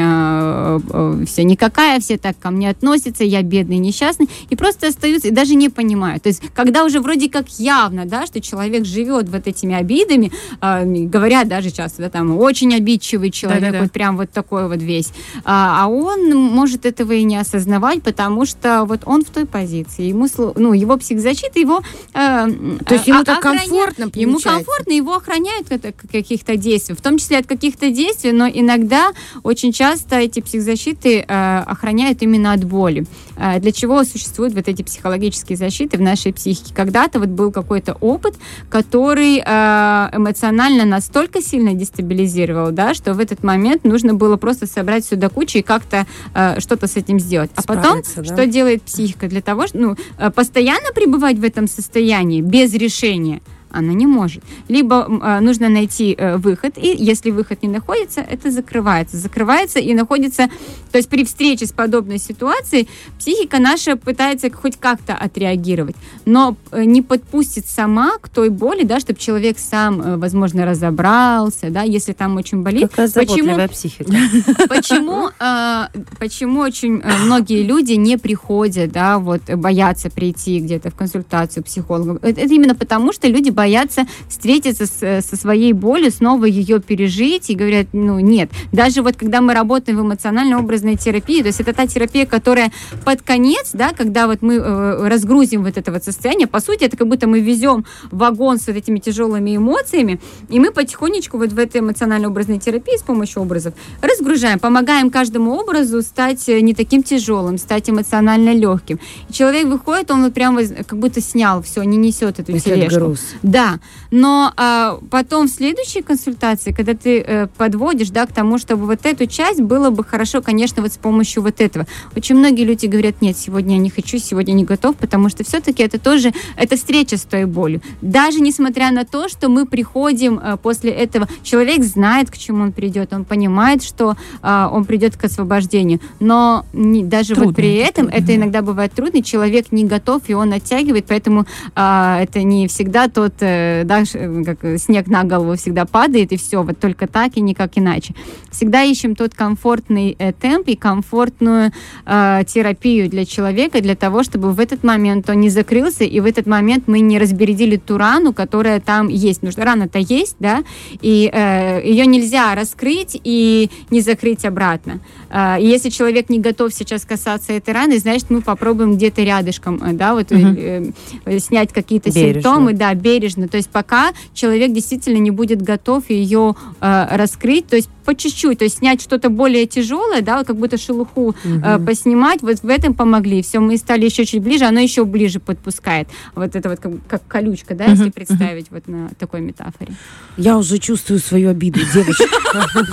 вся 1.25 1.43
никакая, 1.43 1.99
все 1.99 2.17
так 2.17 2.37
ко 2.39 2.51
мне 2.51 2.69
относятся, 2.69 3.16
я 3.23 3.41
бедный, 3.41 3.77
несчастный, 3.77 4.29
и 4.49 4.55
просто 4.55 4.87
остаются, 4.87 5.27
и 5.29 5.31
даже 5.31 5.55
не 5.55 5.69
понимают. 5.69 6.23
То 6.23 6.29
есть, 6.29 6.41
когда 6.53 6.83
уже 6.85 6.99
вроде 6.99 7.29
как 7.29 7.47
явно, 7.59 8.05
да, 8.05 8.25
что 8.25 8.41
человек 8.41 8.85
живет 8.85 9.29
вот 9.29 9.47
этими 9.47 9.75
обидами, 9.75 10.31
э, 10.61 10.83
говорят 10.85 11.47
даже 11.47 11.71
часто, 11.71 12.03
да, 12.03 12.09
там, 12.09 12.37
очень 12.37 12.73
обидчивый 12.75 13.31
человек, 13.31 13.61
Да-да-да. 13.61 13.83
вот 13.83 13.91
прям 13.91 14.17
вот 14.17 14.31
такой 14.31 14.67
вот 14.67 14.81
весь, 14.81 15.11
а, 15.43 15.83
а 15.83 15.87
он 15.87 16.35
может 16.35 16.85
этого 16.85 17.13
и 17.13 17.23
не 17.23 17.37
осознавать, 17.37 18.03
потому 18.03 18.45
что 18.45 18.85
вот 18.85 19.01
он 19.05 19.23
в 19.23 19.29
той 19.29 19.45
позиции, 19.45 20.03
ему, 20.03 20.27
ну, 20.55 20.73
его 20.73 20.97
психзащита, 20.97 21.59
его... 21.59 21.81
э, 22.13 22.47
То 22.85 22.93
есть 22.93 23.07
ему 23.07 23.21
а- 23.21 23.23
так 23.25 23.41
комфортно 23.41 24.11
Ему 24.15 24.33
получается? 24.33 24.65
комфортно, 24.65 24.91
его 24.93 25.13
охраняют 25.15 25.71
от 25.71 25.95
каких-то 26.11 26.55
действий, 26.55 26.95
в 26.95 27.01
том 27.01 27.17
числе 27.17 27.39
от 27.39 27.47
каких-то 27.47 27.89
действий, 27.89 28.31
но 28.31 28.47
иногда 28.47 29.11
очень 29.43 29.71
часто 29.71 30.17
эти 30.17 30.41
психзащиты 30.41 31.25
э, 31.27 31.59
охраняют 31.59 32.21
именно 32.21 32.53
от 32.53 32.63
боли. 32.63 33.05
Э, 33.37 33.59
для 33.59 33.71
чего 33.71 34.03
существуют 34.03 34.53
вот 34.53 34.67
эти 34.67 34.81
психологические 34.81 35.57
защиты 35.57 35.97
в 35.97 36.01
нашей 36.01 36.33
психике? 36.33 36.73
Когда-то 36.73 37.19
вот 37.19 37.29
был 37.29 37.51
какой-то 37.51 37.93
опыт, 37.99 38.35
который 38.69 39.37
э, 39.37 40.09
эмоционально 40.13 40.85
настолько 40.85 41.41
сильно 41.41 41.73
дестабилизировал, 41.73 42.71
да, 42.71 42.93
что 42.93 43.13
в 43.13 43.19
этот 43.19 43.43
момент 43.43 43.83
нужно 43.83 44.13
было 44.13 44.37
просто 44.37 44.67
собрать 44.67 45.05
все 45.05 45.15
до 45.15 45.29
кучи 45.29 45.57
и 45.57 45.61
как-то 45.61 46.05
э, 46.33 46.59
что-то 46.59 46.87
с 46.87 46.95
этим 46.95 47.19
сделать. 47.19 47.51
А 47.55 47.61
потом, 47.63 48.01
да. 48.15 48.23
что 48.23 48.45
делает 48.45 48.83
психика 48.83 49.27
для 49.27 49.41
того, 49.41 49.67
чтобы 49.67 49.83
ну, 49.83 49.95
э, 50.17 50.31
постоянно 50.31 50.91
пребывать 50.93 51.37
в 51.37 51.43
этом 51.43 51.67
состоянии 51.67 52.41
без 52.41 52.73
решения? 52.73 53.41
Она 53.71 53.93
не 53.93 54.07
может. 54.07 54.43
Либо 54.67 55.07
э, 55.07 55.39
нужно 55.39 55.69
найти 55.69 56.15
э, 56.17 56.37
выход, 56.37 56.77
и 56.77 56.95
если 56.97 57.31
выход 57.31 57.63
не 57.63 57.69
находится, 57.69 58.21
это 58.21 58.51
закрывается. 58.51 59.17
Закрывается 59.17 59.79
и 59.79 59.93
находится... 59.93 60.49
То 60.91 60.97
есть 60.97 61.09
при 61.09 61.23
встрече 61.23 61.65
с 61.65 61.71
подобной 61.71 62.17
ситуацией 62.17 62.87
психика 63.19 63.59
наша 63.59 63.95
пытается 63.97 64.49
хоть 64.51 64.77
как-то 64.77 65.13
отреагировать, 65.13 65.95
но 66.25 66.55
э, 66.71 66.83
не 66.83 67.01
подпустит 67.01 67.67
сама 67.67 68.17
к 68.21 68.29
той 68.29 68.49
боли, 68.49 68.83
да, 68.83 68.99
чтобы 68.99 69.19
человек 69.19 69.59
сам, 69.59 70.01
э, 70.01 70.17
возможно, 70.17 70.65
разобрался, 70.65 71.69
да, 71.69 71.83
если 71.83 72.13
там 72.13 72.37
очень 72.37 72.63
болит. 72.63 72.89
Какая 72.89 73.09
Почему 73.09 73.67
психика. 73.67 74.11
Почему, 74.69 75.29
э, 75.39 75.87
почему 76.19 76.61
очень 76.61 77.01
э, 77.03 77.17
многие 77.25 77.63
люди 77.63 77.93
не 77.93 78.17
приходят, 78.17 78.91
да, 78.91 79.19
вот 79.19 79.41
боятся 79.53 80.09
прийти 80.09 80.59
где-то 80.59 80.89
в 80.89 80.95
консультацию 80.95 81.63
психологу? 81.63 82.19
Это, 82.21 82.41
это 82.41 82.53
именно 82.53 82.75
потому, 82.75 83.13
что 83.13 83.27
люди 83.27 83.49
боятся 83.61 84.05
встретиться 84.29 84.85
с- 84.85 85.01
э, 85.01 85.21
со 85.21 85.35
своей 85.35 85.73
болью, 85.73 86.11
снова 86.11 86.45
ее 86.45 86.79
пережить 86.79 87.49
и 87.49 87.55
говорят, 87.55 87.87
ну 87.93 88.19
нет. 88.19 88.49
Даже 88.71 89.01
вот 89.01 89.15
когда 89.17 89.41
мы 89.41 89.53
работаем 89.53 89.97
в 89.97 90.01
эмоционально-образной 90.01 90.95
терапии, 90.95 91.41
то 91.41 91.47
есть 91.47 91.59
это 91.59 91.73
та 91.73 91.87
терапия, 91.87 92.25
которая 92.25 92.71
под 93.05 93.21
конец, 93.23 93.71
да, 93.73 93.89
когда 93.97 94.27
вот 94.27 94.41
мы 94.41 94.55
э, 94.55 95.07
разгрузим 95.07 95.63
вот 95.63 95.77
это 95.77 95.91
вот 95.91 96.03
состояние, 96.03 96.47
по 96.47 96.59
сути, 96.61 96.83
это 96.85 96.95
как 96.97 97.07
будто 97.07 97.27
мы 97.27 97.39
везем 97.39 97.85
вагон 98.11 98.57
с 98.59 98.67
вот 98.67 98.75
этими 98.75 98.99
тяжелыми 98.99 99.55
эмоциями, 99.57 100.19
и 100.49 100.59
мы 100.59 100.71
потихонечку 100.71 101.37
вот 101.37 101.51
в 101.51 101.57
этой 101.59 101.81
эмоционально-образной 101.81 102.59
терапии 102.59 102.97
с 102.97 103.01
помощью 103.01 103.41
образов 103.41 103.73
разгружаем, 104.01 104.59
помогаем 104.59 105.09
каждому 105.09 105.51
образу 105.55 106.01
стать 106.03 106.47
э, 106.49 106.59
не 106.61 106.73
таким 106.75 107.01
тяжелым, 107.01 107.57
стать 107.57 107.89
эмоционально 107.89 108.53
легким. 108.53 108.99
И 109.29 109.33
человек 109.33 109.65
выходит, 109.67 110.11
он 110.11 110.23
вот 110.23 110.33
прям 110.33 110.57
как 110.57 110.99
будто 110.99 111.21
снял 111.21 111.61
все, 111.63 111.81
не 111.83 111.97
несет 111.97 112.39
эту 112.39 112.51
Если 112.51 112.69
тележку. 112.75 112.99
груз. 112.99 113.19
Да, 113.47 113.79
но 114.11 114.51
а, 114.57 114.99
потом 115.09 115.47
в 115.47 115.49
следующей 115.49 116.01
консультации, 116.01 116.73
когда 116.73 116.93
ты 116.93 117.21
э, 117.21 117.47
подводишь, 117.57 118.09
да, 118.09 118.25
к 118.25 118.33
тому, 118.33 118.57
чтобы 118.57 118.85
вот 118.85 119.05
эту 119.05 119.25
часть 119.25 119.61
было 119.61 119.89
бы 119.89 120.03
хорошо, 120.03 120.41
конечно, 120.41 120.81
вот 120.81 120.91
с 120.91 120.97
помощью 120.97 121.41
вот 121.43 121.61
этого. 121.61 121.87
Очень 122.15 122.35
многие 122.35 122.65
люди 122.65 122.87
говорят, 122.87 123.21
нет, 123.21 123.37
сегодня 123.37 123.75
я 123.75 123.81
не 123.81 123.89
хочу, 123.89 124.17
сегодня 124.17 124.51
не 124.51 124.65
готов, 124.65 124.97
потому 124.97 125.29
что 125.29 125.45
все-таки 125.45 125.81
это 125.81 125.97
тоже, 125.97 126.33
это 126.57 126.75
встреча 126.75 127.17
с 127.17 127.21
той 127.21 127.45
болью. 127.45 127.81
Даже 128.01 128.41
несмотря 128.41 128.91
на 128.91 129.05
то, 129.05 129.29
что 129.29 129.47
мы 129.47 129.65
приходим 129.65 130.39
э, 130.39 130.57
после 130.61 130.91
этого, 130.91 131.29
человек 131.43 131.85
знает, 131.85 132.29
к 132.29 132.37
чему 132.37 132.63
он 132.63 132.73
придет, 132.73 133.13
он 133.13 133.23
понимает, 133.23 133.81
что 133.81 134.17
а, 134.41 134.69
он 134.73 134.83
придет 134.85 135.15
к 135.15 135.23
освобождению, 135.23 135.99
но 136.19 136.65
не- 136.73 137.03
даже 137.03 137.33
Трудно 137.33 137.45
вот 137.45 137.55
при 137.55 137.75
это, 137.75 138.01
этом 138.01 138.07
трудно. 138.07 138.23
это 138.23 138.35
иногда 138.35 138.61
бывает 138.61 138.91
трудно, 138.91 139.23
человек 139.23 139.71
не 139.71 139.85
готов, 139.85 140.23
и 140.27 140.33
он 140.33 140.51
оттягивает, 140.51 141.05
поэтому 141.07 141.45
а, 141.75 142.19
это 142.21 142.43
не 142.43 142.67
всегда 142.67 143.07
тот 143.07 143.33
э, 143.36 143.36
да, 143.39 144.05
ш- 144.05 144.17
э, 144.19 144.43
как 144.43 144.63
э, 144.63 144.77
снег 144.77 145.07
на 145.07 145.23
голову 145.23 145.55
всегда 145.55 145.85
падает, 145.85 146.31
и 146.31 146.37
все, 146.37 146.63
вот 146.63 146.79
только 146.79 147.07
так 147.07 147.37
и 147.37 147.41
никак 147.41 147.71
иначе. 147.75 148.13
Всегда 148.51 148.83
ищем 148.83 149.15
тот 149.15 149.33
комфортный 149.33 150.15
э, 150.17 150.33
темп 150.33 150.69
и 150.69 150.75
комфортную 150.75 151.71
э, 152.05 152.43
терапию 152.47 153.09
для 153.09 153.25
человека, 153.25 153.81
для 153.81 153.95
того, 153.95 154.23
чтобы 154.23 154.51
в 154.51 154.59
этот 154.59 154.83
момент 154.83 155.29
он 155.29 155.39
не 155.39 155.49
закрылся, 155.49 156.03
и 156.03 156.19
в 156.19 156.25
этот 156.25 156.47
момент 156.47 156.87
мы 156.87 156.99
не 156.99 157.19
разбередили 157.19 157.77
ту 157.77 157.97
рану, 157.97 158.33
которая 158.33 158.79
там 158.79 159.07
есть. 159.07 159.41
Потому 159.41 159.51
что 159.51 159.63
рана-то 159.65 159.99
есть, 159.99 160.35
да, 160.39 160.63
и 161.01 161.29
э, 161.31 161.81
ее 161.83 162.05
нельзя 162.05 162.55
раскрыть 162.55 163.19
и 163.23 163.69
не 163.91 164.01
закрыть 164.01 164.45
обратно. 164.45 164.99
Э, 165.29 165.61
и 165.61 165.65
если 165.65 165.89
человек 165.89 166.29
не 166.29 166.39
готов 166.39 166.73
сейчас 166.73 167.05
касаться 167.05 167.53
этой 167.53 167.73
раны, 167.73 167.99
значит, 167.99 168.29
мы 168.29 168.41
попробуем 168.41 168.95
где-то 168.95 169.21
рядышком, 169.21 169.81
э, 169.83 169.93
да, 169.93 170.13
вот 170.13 170.31
э, 170.31 170.91
э, 171.25 171.39
снять 171.39 171.73
какие-то 171.73 172.09
симптомы, 172.33 172.73
да, 172.73 172.93
бережно. 172.93 173.26
То 173.47 173.57
есть 173.57 173.69
пока 173.69 174.13
человек 174.33 174.73
действительно 174.73 175.17
не 175.17 175.31
будет 175.31 175.61
готов 175.61 176.09
ее 176.09 176.55
э, 176.79 177.07
раскрыть, 177.11 177.67
то 177.67 177.75
есть 177.75 177.89
по 178.07 178.15
чуть-чуть, 178.15 178.59
то 178.59 178.63
есть 178.63 178.77
снять 178.77 179.01
что-то 179.01 179.29
более 179.29 179.65
тяжелое, 179.65 180.21
да, 180.21 180.45
как 180.45 180.55
будто 180.55 180.77
шелуху 180.77 181.35
э, 181.43 181.77
поснимать, 181.79 182.41
вот 182.41 182.63
в 182.63 182.69
этом 182.69 182.93
помогли. 182.93 183.41
Все, 183.41 183.59
мы 183.59 183.75
стали 183.75 184.05
еще 184.05 184.23
чуть 184.25 184.41
ближе, 184.41 184.63
оно 184.63 184.79
еще 184.79 185.03
ближе 185.03 185.41
подпускает. 185.41 186.07
Вот 186.33 186.55
это 186.55 186.69
вот 186.69 186.79
как, 186.79 186.93
как 187.05 187.27
колючка, 187.27 187.75
да, 187.75 187.83
если 187.83 188.09
представить 188.09 188.71
вот 188.71 188.87
на 188.87 189.09
такой 189.19 189.41
метафоре. 189.41 189.91
Я 190.37 190.57
уже 190.57 190.77
чувствую 190.77 191.19
свою 191.19 191.49
обиду, 191.49 191.81
девочка. 191.93 192.23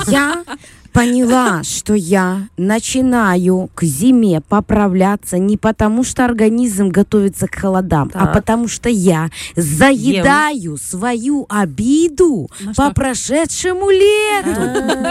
Я 0.09 0.43
поняла, 0.95 1.63
что 1.65 1.95
я 1.95 2.49
начинаю 2.57 3.69
к 3.75 3.83
зиме 3.83 4.41
поправляться 4.49 5.39
не 5.39 5.57
потому, 5.57 6.05
что 6.05 6.25
организм 6.25 6.89
готовится 6.89 7.49
к 7.49 7.57
холодам, 7.57 8.11
а 8.15 8.27
Так. 8.27 8.33
потому 8.35 8.69
что 8.69 8.89
я 8.89 9.29
заедаю 9.57 10.77
свою 10.77 11.47
обиду 11.49 12.49
по 12.77 12.93
прошедшему 12.93 13.91
лету. 13.91 15.04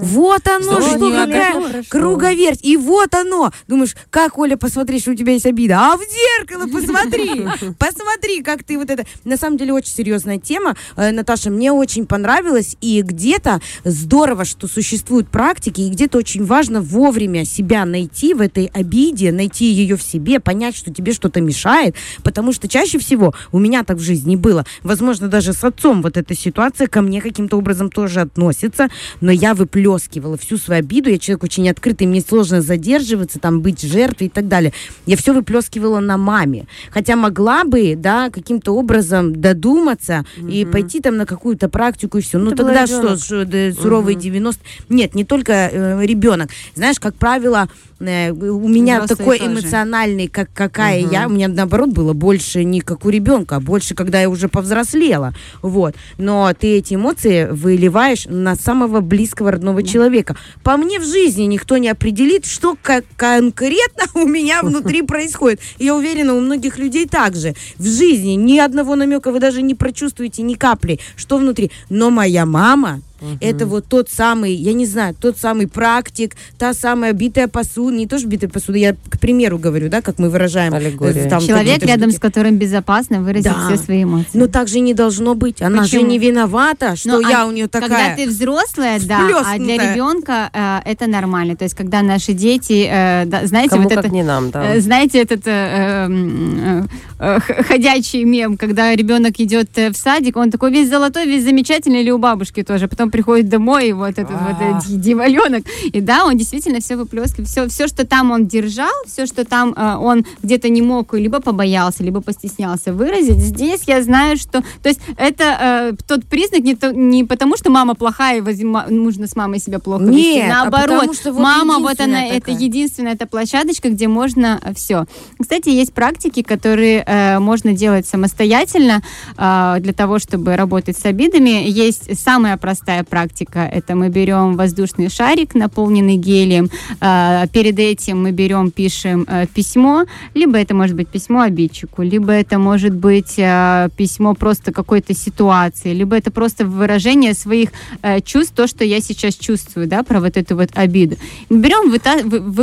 Вот 0.00 0.46
оно, 0.48 0.80
Что 0.80 1.10
какая 1.10 1.84
круговерть. 1.88 2.60
И 2.62 2.76
вот 2.76 3.14
оно. 3.14 3.52
Думаешь, 3.68 3.94
как, 4.10 4.38
Оля, 4.38 4.56
посмотри, 4.56 5.00
что 5.00 5.12
у 5.12 5.14
тебя 5.14 5.32
есть 5.32 5.46
обида. 5.46 5.78
А 5.78 5.96
в 5.96 6.00
зеркало 6.00 6.66
посмотри. 6.66 7.46
Посмотри, 7.78 8.42
как 8.42 8.64
ты 8.64 8.78
вот 8.78 8.90
это... 8.90 9.04
На 9.24 9.36
самом 9.36 9.56
деле 9.56 9.72
очень 9.72 9.92
серьезная 9.92 10.38
тема. 10.38 10.76
Э, 10.96 11.10
Наташа, 11.10 11.50
мне 11.50 11.72
очень 11.72 12.06
понравилось. 12.06 12.76
И 12.80 13.02
где-то 13.02 13.60
здорово, 13.84 14.44
что 14.44 14.66
существуют 14.66 15.28
практики, 15.28 15.80
и 15.80 15.90
где-то 15.90 16.18
очень 16.18 16.44
важно 16.44 16.80
вовремя 16.80 17.44
себя 17.44 17.84
найти 17.84 18.34
в 18.34 18.40
этой 18.40 18.66
обиде, 18.66 19.32
найти 19.32 19.66
ее 19.66 19.96
в 19.96 20.02
себе, 20.02 20.40
понять, 20.40 20.76
что 20.76 20.92
тебе 20.92 21.12
что-то 21.12 21.40
мешает. 21.40 21.94
Потому 22.22 22.52
что 22.52 22.68
чаще 22.68 22.98
всего 22.98 23.34
у 23.52 23.58
меня 23.58 23.84
так 23.84 23.98
в 23.98 24.02
жизни 24.02 24.36
было. 24.36 24.64
Возможно, 24.82 25.28
даже 25.28 25.52
с 25.52 25.64
отцом 25.64 26.02
вот 26.02 26.16
эта 26.16 26.34
ситуация 26.34 26.86
ко 26.86 27.02
мне 27.02 27.20
каким-то 27.20 27.56
образом 27.56 27.90
тоже 27.90 28.20
относится. 28.20 28.88
Но 29.20 29.32
я 29.32 29.54
выплескивала 29.54 30.36
всю 30.36 30.56
свою 30.56 30.80
обиду. 30.80 31.10
Я 31.10 31.18
человек 31.18 31.44
очень 31.44 31.68
открытый, 31.68 32.06
мне 32.06 32.20
сложно 32.20 32.60
задерживаться, 32.62 33.38
там, 33.38 33.60
быть 33.60 33.80
жертвой 33.82 34.28
и 34.28 34.30
так 34.30 34.48
далее. 34.48 34.72
Я 35.06 35.16
все 35.16 35.32
выплескивала 35.32 36.00
на 36.00 36.16
маме. 36.16 36.66
Хотя 36.90 37.16
могла 37.16 37.64
бы, 37.64 37.94
да, 37.96 38.30
каким-то 38.30 38.74
образом 38.74 39.40
додуматься 39.40 40.24
и 40.36 40.64
пойти 40.64 41.00
там 41.00 41.16
на 41.16 41.26
какую-то 41.26 41.68
практику 41.68 42.18
и 42.18 42.20
все. 42.22 42.38
Ну, 42.38 42.52
тогда 42.52 42.86
что, 42.86 43.02
ребенок. 43.02 43.20
что, 43.20 43.44
да, 43.44 43.72
суровые 43.72 44.16
90... 44.16 44.62
Нет, 44.88 45.14
не 45.14 45.24
только 45.24 45.52
э, 45.52 46.06
ребенок. 46.06 46.50
Знаешь, 46.74 46.98
как 46.98 47.14
правило, 47.14 47.68
э, 47.98 48.30
у 48.30 48.68
меня 48.68 49.02
Взрослые 49.02 49.16
такой 49.16 49.38
тоже. 49.38 49.52
эмоциональный, 49.52 50.28
как 50.28 50.50
какая 50.52 51.00
я, 51.00 51.26
у 51.26 51.30
меня 51.30 51.48
наоборот 51.48 51.90
было 51.90 52.12
больше 52.12 52.64
не 52.64 52.80
как 52.80 53.04
у 53.04 53.10
ребенка, 53.10 53.56
а 53.56 53.60
больше, 53.60 53.94
когда 53.94 54.20
я 54.20 54.28
уже 54.28 54.48
повзрослела. 54.48 55.34
Вот. 55.62 55.94
Но 56.18 56.52
ты 56.58 56.78
эти 56.78 56.94
эмоции 56.94 57.48
выливаешь 57.50 58.26
на 58.26 58.56
самого 58.56 59.00
близкого 59.10 59.50
родного 59.50 59.82
человека. 59.82 60.36
По 60.62 60.76
мне 60.76 60.98
в 61.00 61.04
жизни 61.04 61.42
никто 61.42 61.76
не 61.76 61.88
определит, 61.88 62.46
что 62.46 62.76
ко- 62.80 63.02
конкретно 63.16 64.04
у 64.14 64.26
меня 64.26 64.62
внутри 64.62 65.02
происходит. 65.02 65.60
Я 65.78 65.94
уверена, 65.96 66.34
у 66.34 66.40
многих 66.40 66.78
людей 66.78 67.06
также. 67.06 67.54
В 67.76 67.84
жизни 67.86 68.32
ни 68.36 68.58
одного 68.58 68.94
намека 68.94 69.32
вы 69.32 69.40
даже 69.40 69.62
не 69.62 69.74
прочувствуете 69.74 70.42
ни 70.42 70.54
капли, 70.54 71.00
что 71.16 71.36
внутри. 71.38 71.70
Но 71.90 72.10
моя 72.10 72.46
мама, 72.46 73.02
это 73.40 73.66
вот 73.66 73.86
тот 73.86 74.10
самый, 74.10 74.52
я 74.54 74.72
не 74.72 74.86
знаю, 74.86 75.14
тот 75.18 75.38
самый 75.38 75.66
практик, 75.66 76.34
та 76.58 76.74
самая 76.74 77.12
битая 77.12 77.48
посуда, 77.48 77.96
не 77.96 78.06
то 78.06 78.18
что 78.18 78.28
битая 78.28 78.48
посуда, 78.50 78.78
я 78.78 78.94
к 79.08 79.18
примеру 79.20 79.58
говорю, 79.58 79.88
да, 79.88 80.00
как 80.02 80.18
мы 80.18 80.30
выражаем. 80.30 80.72
э, 80.72 80.76
Аллегория. 80.76 81.28
там 81.28 81.40
Человек, 81.40 81.82
рядом 81.82 82.10
с 82.10 82.18
которым 82.18 82.56
безопасно 82.56 83.20
выразить 83.22 83.44
Да. 83.52 83.66
все 83.66 83.76
свои 83.76 84.02
эмоции. 84.04 84.30
Но 84.34 84.46
так 84.46 84.68
же 84.68 84.80
не 84.80 84.94
должно 84.94 85.34
быть. 85.34 85.62
Она 85.62 85.84
же 85.84 85.96
Почему? 85.98 86.06
не 86.10 86.18
виновата, 86.18 86.96
что 86.96 87.08
Ну, 87.20 87.28
я 87.28 87.42
а 87.42 87.46
у 87.46 87.52
нее 87.52 87.68
Когда 87.68 87.88
такая. 87.88 88.16
ты 88.16 88.26
взрослая, 88.28 88.98
да, 89.00 89.28
а 89.44 89.58
для 89.58 89.74
ребенка 89.76 90.50
э, 90.52 90.90
это 90.90 91.06
нормально. 91.06 91.56
То 91.56 91.64
есть, 91.64 91.74
когда 91.74 92.02
наши 92.02 92.32
дети, 92.32 92.86
э, 92.90 93.24
да, 93.26 93.46
знаете, 93.46 93.70
Кому 93.70 93.84
вот 93.84 93.94
как 93.94 94.04
это, 94.06 94.14
не 94.14 94.22
нам, 94.22 94.50
да. 94.50 94.74
э, 94.74 94.80
знаете, 94.80 95.20
этот 95.22 95.42
э, 95.46 96.04
м, 96.06 96.88
э, 97.18 97.38
э, 97.48 97.62
ходячий 97.64 98.24
мем, 98.24 98.56
когда 98.56 98.94
ребенок 98.94 99.38
идет 99.40 99.70
э, 99.76 99.90
в 99.90 99.96
садик, 99.96 100.36
он 100.36 100.50
такой 100.50 100.70
весь 100.72 100.88
золотой, 100.88 101.26
весь 101.26 101.44
замечательный, 101.44 102.00
или 102.02 102.10
у 102.10 102.18
бабушки 102.18 102.62
тоже. 102.62 102.88
Потом 102.88 103.09
приходит 103.10 103.48
домой, 103.48 103.88
и 103.88 103.92
вот 103.92 104.10
этот 104.18 104.30
вот 104.30 104.56
А. 104.58 104.78
этот 104.78 105.00
дьяволенок. 105.00 105.64
И 105.84 106.00
да, 106.00 106.24
он 106.24 106.36
действительно 106.36 106.80
все 106.80 106.96
выплескивает. 106.96 107.48
Все, 107.48 107.68
все, 107.68 107.86
что 107.88 108.06
там 108.06 108.30
он 108.30 108.46
держал, 108.46 108.90
все, 109.06 109.26
что 109.26 109.44
там 109.44 109.74
э, 109.76 109.96
он 109.96 110.24
где-то 110.42 110.68
не 110.68 110.82
мог, 110.82 111.14
либо 111.14 111.40
побоялся, 111.40 112.02
либо 112.02 112.20
постеснялся 112.20 112.92
выразить. 112.92 113.38
Здесь 113.38 113.82
я 113.86 114.02
знаю, 114.02 114.36
что... 114.36 114.62
То 114.82 114.88
есть 114.88 115.00
это 115.16 115.92
э, 115.92 115.92
тот 116.06 116.24
признак 116.26 116.60
не, 116.62 116.74
то- 116.74 116.92
не 116.94 117.24
потому, 117.24 117.56
что 117.56 117.70
мама 117.70 117.94
плохая, 117.94 118.38
и 118.38 118.40
возьма- 118.40 118.88
нужно 118.88 119.26
с 119.26 119.36
мамой 119.36 119.58
себя 119.58 119.78
плохо 119.78 120.04
вести. 120.04 120.34
Нет, 120.34 120.50
а 120.50 120.54
Наоборот, 120.62 121.00
потому 121.00 121.14
что 121.14 121.32
вот 121.32 121.42
мама 121.42 121.78
вот 121.78 122.00
она, 122.00 122.20
единственная 122.20 122.28
это 122.36 122.40
такая. 122.46 122.56
единственная 122.58 123.12
эта 123.14 123.26
площадочка, 123.26 123.90
где 123.90 124.08
можно 124.08 124.60
все. 124.76 125.04
Кстати, 125.40 125.68
есть 125.68 125.92
практики, 125.92 126.42
которые 126.42 127.02
э, 127.06 127.38
можно 127.38 127.72
делать 127.72 128.06
самостоятельно 128.06 129.02
э, 129.36 129.76
для 129.80 129.92
того, 129.92 130.18
чтобы 130.18 130.56
работать 130.56 130.96
с 130.96 131.04
обидами. 131.04 131.68
Есть 131.68 132.18
самая 132.18 132.56
простая 132.56 132.99
практика. 133.04 133.60
Это 133.60 133.94
мы 133.94 134.08
берем 134.08 134.56
воздушный 134.56 135.08
шарик, 135.08 135.54
наполненный 135.54 136.16
гелием. 136.16 136.70
Э, 137.00 137.46
перед 137.52 137.78
этим 137.78 138.22
мы 138.22 138.32
берем, 138.32 138.70
пишем 138.70 139.26
э, 139.28 139.46
письмо. 139.46 140.04
Либо 140.34 140.58
это 140.58 140.74
может 140.74 140.96
быть 140.96 141.08
письмо 141.08 141.40
обидчику, 141.40 142.02
либо 142.02 142.32
это 142.32 142.58
может 142.58 142.94
быть 142.94 143.34
э, 143.38 143.88
письмо 143.96 144.34
просто 144.34 144.72
какой-то 144.72 145.14
ситуации, 145.14 145.92
либо 145.92 146.16
это 146.16 146.30
просто 146.30 146.64
выражение 146.64 147.34
своих 147.34 147.70
э, 148.02 148.20
чувств, 148.20 148.54
то, 148.54 148.66
что 148.66 148.84
я 148.84 149.00
сейчас 149.00 149.34
чувствую, 149.34 149.86
да, 149.86 150.02
про 150.02 150.20
вот 150.20 150.36
эту 150.36 150.56
вот 150.56 150.70
обиду. 150.74 151.16
Берем, 151.48 151.90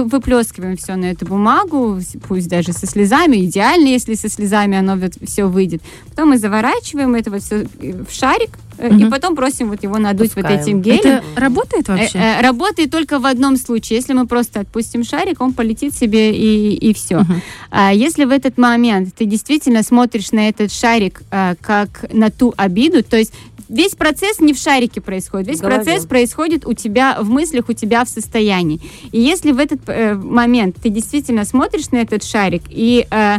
выплескиваем 0.08 0.78
все 0.78 0.96
на 0.96 1.06
эту 1.06 1.26
бумагу, 1.26 2.00
пусть 2.28 2.50
даже 2.50 2.74
со 2.74 2.86
слезами, 2.88 3.46
идеально, 3.46 3.88
если 3.88 4.16
со 4.16 4.30
слезами 4.30 4.78
оно 4.78 4.98
все 5.26 5.46
выйдет. 5.46 5.82
Потом 6.10 6.30
мы 6.30 6.38
заворачиваем 6.38 7.16
это 7.16 7.32
вот 7.32 7.42
все 7.42 7.68
в 7.82 8.12
шарик, 8.12 8.52
и 8.80 9.06
потом 9.10 9.36
просим 9.36 9.70
вот 9.70 9.84
его 9.84 9.98
надуть 9.98 10.36
вот 10.36 10.44
Пускаем. 10.44 10.62
этим 10.62 10.82
гелем. 10.82 11.00
Это 11.00 11.24
работает 11.36 11.88
вообще? 11.88 12.18
Э, 12.18 12.40
э, 12.40 12.42
Работает 12.42 12.92
только 12.92 13.20
в 13.20 13.26
одном 13.26 13.58
случае. 13.58 13.98
Если 13.98 14.14
мы 14.14 14.28
просто 14.28 14.62
отпустим 14.62 15.04
шарик, 15.04 15.42
он 15.42 15.54
полетит 15.54 15.94
себе 15.94 16.36
и, 16.36 16.76
и 16.76 16.94
все. 16.94 17.24
А 17.72 17.94
если 17.94 18.26
в 18.26 18.32
этот 18.32 18.58
момент 18.58 19.14
ты 19.16 19.26
действительно 19.26 19.84
смотришь 19.84 20.32
на 20.32 20.50
этот 20.50 20.72
шарик 20.72 21.22
э, 21.32 21.56
как 21.62 22.06
на 22.14 22.30
ту 22.30 22.54
обиду, 22.58 23.04
то 23.04 23.18
есть 23.18 23.34
весь 23.70 23.96
процесс 23.96 24.40
не 24.40 24.54
в 24.54 24.58
шарике 24.58 25.02
происходит, 25.02 25.48
весь 25.48 25.60
голове. 25.60 25.84
процесс 25.84 26.06
происходит 26.06 26.66
у 26.66 26.74
тебя 26.74 27.18
в 27.20 27.30
мыслях, 27.30 27.70
у 27.70 27.74
тебя 27.74 28.06
в 28.06 28.10
состоянии. 28.10 28.80
И 29.12 29.20
если 29.20 29.52
в 29.52 29.60
этот 29.60 29.82
э, 29.88 30.16
момент 30.16 30.78
ты 30.82 30.90
действительно 30.90 31.46
смотришь 31.46 31.92
на 31.92 31.98
этот 31.98 32.24
шарик 32.24 32.64
и 32.70 33.06
э, 33.10 33.38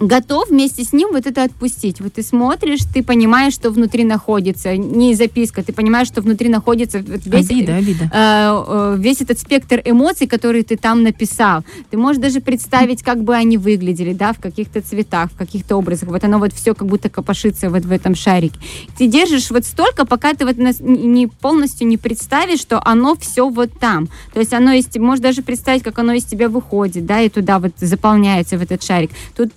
готов 0.00 0.50
вместе 0.50 0.84
с 0.84 0.92
ним 0.92 1.10
вот 1.12 1.26
это 1.26 1.42
отпустить. 1.44 2.00
Вот 2.00 2.14
ты 2.14 2.22
смотришь, 2.22 2.80
ты 2.92 3.02
понимаешь, 3.02 3.54
что 3.54 3.70
внутри 3.70 4.04
находится, 4.04 4.76
не 4.76 5.14
записка, 5.14 5.62
ты 5.62 5.72
понимаешь, 5.72 6.08
что 6.08 6.20
внутри 6.20 6.48
находится 6.48 6.98
весь, 6.98 7.50
Обида, 7.50 7.76
обида. 7.76 8.10
э, 8.12 8.64
э, 8.68 8.96
весь 8.98 9.20
этот 9.20 9.38
спектр 9.38 9.80
эмоций, 9.84 10.26
которые 10.26 10.64
ты 10.64 10.76
там 10.76 11.02
написал. 11.02 11.64
Ты 11.90 11.96
можешь 11.96 12.20
даже 12.20 12.40
представить, 12.40 13.02
как 13.02 13.22
бы 13.22 13.34
они 13.34 13.58
выглядели, 13.58 14.12
да, 14.12 14.32
в 14.32 14.38
каких-то 14.38 14.80
цветах, 14.80 15.30
в 15.32 15.36
каких-то 15.36 15.76
образах. 15.76 16.08
Вот 16.08 16.24
оно 16.24 16.38
вот 16.38 16.52
все 16.52 16.74
как 16.74 16.88
будто 16.88 17.08
копошится 17.08 17.70
вот 17.70 17.84
в 17.84 17.92
этом 17.92 18.14
шарике. 18.14 18.58
Ты 18.98 19.06
держишь 19.06 19.50
вот 19.50 19.64
столько, 19.64 20.06
пока 20.06 20.34
ты 20.34 20.44
вот 20.44 20.56
не 20.56 21.26
полностью 21.26 21.86
не 21.86 21.96
представишь, 21.96 22.60
что 22.60 22.80
оно 22.84 23.16
все 23.16 23.48
вот 23.48 23.70
там. 23.78 24.08
То 24.32 24.40
есть 24.40 24.52
оно 24.52 24.72
из, 24.72 24.94
можешь 24.96 25.22
даже 25.22 25.42
представить, 25.42 25.82
как 25.82 25.98
оно 25.98 26.12
из 26.12 26.24
тебя 26.24 26.48
выходит, 26.48 27.06
да, 27.06 27.20
и 27.20 27.28
туда 27.28 27.58
вот 27.58 27.72
заполняется 27.78 28.58
в 28.58 28.62
этот 28.62 28.82
шарик. 28.82 29.10
Тут 29.36 29.52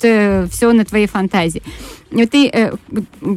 все 0.51 0.71
на 0.73 0.85
твоей 0.85 1.07
фантазии. 1.07 1.63
И 2.11 2.25
ты 2.25 2.49
э, 2.49 2.73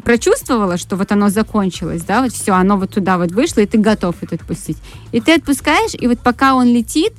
прочувствовала, 0.05 0.77
что 0.77 0.97
вот 0.97 1.13
оно 1.13 1.29
закончилось, 1.29 2.03
да, 2.03 2.23
вот 2.23 2.33
все, 2.33 2.53
оно 2.53 2.77
вот 2.77 2.91
туда 2.91 3.19
вот 3.19 3.31
вышло, 3.33 3.61
и 3.61 3.67
ты 3.67 3.79
готов 3.79 4.17
это 4.23 4.37
отпустить. 4.37 4.79
И 5.13 5.21
ты 5.21 5.35
отпускаешь, 5.35 5.93
и 5.95 6.07
вот 6.07 6.21
пока 6.21 6.55
он 6.55 6.69
летит, 6.69 7.13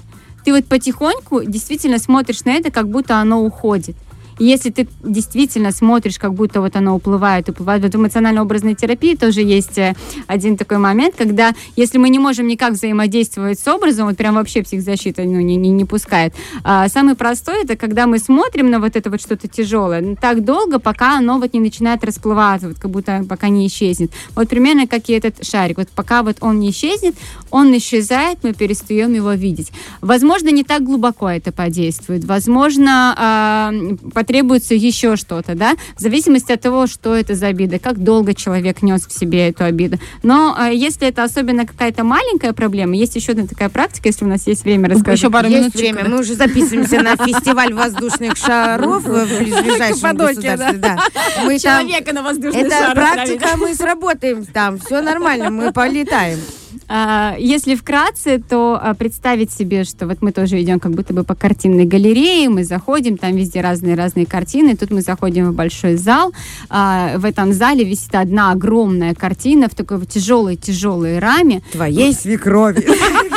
ты 0.44 0.52
вот 0.52 0.66
потихоньку 0.66 1.44
действительно 1.44 2.00
смотришь 2.00 2.44
на 2.44 2.54
это, 2.54 2.72
как 2.72 2.90
будто 2.90 3.18
оно 3.18 3.44
уходит. 3.44 3.96
Если 4.40 4.70
ты 4.70 4.88
действительно 5.04 5.72
смотришь, 5.72 6.18
как 6.18 6.34
будто 6.34 6.62
вот 6.62 6.76
оно 6.76 6.96
уплывает, 6.96 7.50
уплывает, 7.50 7.84
вот 7.84 7.94
в 7.94 7.98
эмоционально-образной 7.98 8.76
терапии 8.76 9.16
тоже 9.16 9.42
есть 9.42 9.78
э, 9.78 9.96
один 10.28 10.58
такой 10.58 10.78
момент, 10.78 11.16
когда 11.18 11.54
если 11.76 11.98
мы 11.98 12.10
не 12.10 12.20
можем 12.20 12.48
никак 12.48 12.74
взаимодействовать 12.74 13.60
с 13.60 13.68
образом, 13.68 14.08
вот 14.08 14.18
прям 14.18 14.36
вообще 14.36 14.64
психзащита 14.64 15.24
ну, 15.24 15.40
не, 15.42 15.56
не, 15.56 15.70
не 15.70 15.86
пускает. 15.86 16.34
А, 16.64 16.88
самый 16.90 17.16
простой 17.16 17.64
это 17.64 17.76
когда 17.76 18.08
мы 18.08 18.20
смотрим 18.20 18.70
на 18.70 18.80
вот 18.80 18.96
это 18.96 19.10
вот 19.10 19.22
что-то 19.22 19.48
тяжелое 19.48 20.02
ну, 20.02 20.16
так 20.16 20.44
долго, 20.44 20.80
пока 20.80 21.18
оно 21.18 21.40
вот 21.40 21.54
не 21.54 21.60
начинает 21.60 22.04
расплываться, 22.04 22.70
вот 22.70 22.80
как 22.80 22.92
будто 22.92 23.26
пока 23.28 23.50
не 23.50 23.68
исчезнет. 23.68 24.12
Вот 24.36 24.50
примерно 24.50 24.88
как 24.88 25.10
и 25.10 25.14
этот 25.14 25.46
шарик. 25.46 25.78
Вот 25.78 25.90
пока 25.90 26.24
вот 26.24 26.38
он 26.42 26.60
не 26.60 26.72
исчезнет, 26.72 27.16
он 27.52 27.76
исчезает, 27.78 28.40
мы 28.44 28.54
перестаем 28.54 29.14
его 29.14 29.34
видеть. 29.34 29.72
Возможно, 30.02 30.50
не 30.50 30.64
так 30.64 30.84
глубоко 30.84 31.30
это 31.30 31.52
подействует. 31.52 32.26
Возможно, 32.26 33.72
э, 33.74 34.10
потребуется 34.24 34.74
еще 34.74 35.18
что-то, 35.18 35.54
да, 35.54 35.76
в 35.98 36.00
зависимости 36.00 36.54
от 36.54 36.62
того, 36.62 36.88
что 36.88 37.14
это 37.14 37.36
за 37.36 37.48
обида, 37.48 37.78
как 37.78 38.02
долго 38.02 38.34
человек 38.34 38.82
нес 38.82 39.06
в 39.06 39.12
себе 39.12 39.50
эту 39.50 39.66
обиду. 39.66 39.98
Но 40.24 40.56
э, 40.58 40.74
если 40.74 41.10
это 41.10 41.24
особенно 41.24 41.66
какая-то 41.66 42.06
маленькая 42.06 42.54
проблема, 42.54 42.96
есть 42.96 43.18
еще 43.18 43.34
одна 43.34 43.48
такая 43.48 43.68
практика, 43.68 44.08
если 44.08 44.24
у 44.24 44.30
нас 44.30 44.48
есть 44.48 44.64
время 44.64 44.88
рассказать. 44.88 45.20
Еще 45.20 45.30
пару 45.30 45.50
минут. 45.50 45.76
время. 45.76 46.06
Мы 46.08 46.22
уже 46.22 46.36
записываемся 46.36 47.02
на 47.02 47.18
фестиваль 47.18 47.74
воздушных 47.74 48.38
шаров 48.38 49.04
в 49.04 49.28
ближайшем 49.40 50.16
государстве. 50.16 50.78
Да. 50.78 51.00
Мы 51.44 51.60
там... 51.60 51.86
на 52.14 52.24
воздушный 52.24 52.62
Это 52.62 52.92
практика, 52.96 53.58
мы 53.58 53.76
сработаем 53.76 54.46
там, 54.46 54.80
все 54.80 55.02
нормально, 55.02 55.50
мы 55.50 55.74
полетаем. 55.74 56.40
А, 56.88 57.36
Если 57.40 57.76
вкратце, 57.76 58.40
то 58.40 58.80
а, 58.82 58.94
представить 58.94 59.52
себе, 59.52 59.84
что 59.84 60.08
вот 60.08 60.22
мы 60.22 60.32
тоже 60.32 60.62
идем 60.62 60.80
как 60.80 60.92
будто 60.92 61.14
бы 61.14 61.24
по 61.24 61.36
картинной 61.36 61.86
галерее, 61.86 62.50
мы 62.50 62.64
заходим, 62.64 63.18
там 63.18 63.36
везде 63.36 63.62
разные-разные 63.62 64.26
картины, 64.26 64.76
тут 64.76 64.92
мы 64.92 65.02
заходим 65.02 65.52
в 65.52 65.54
большой 65.56 65.96
зал, 65.96 66.34
А, 66.70 67.18
в 67.18 67.26
этом 67.26 67.54
зале 67.54 67.84
висит 67.84 68.16
одна 68.16 68.52
огромная 68.52 69.14
картина 69.14 69.68
в 69.70 69.76
такой 69.76 70.06
тяжелой-тяжелой 70.06 71.20
раме, 71.20 71.62
Твоей 71.72 72.14
свекрови. 72.14 72.88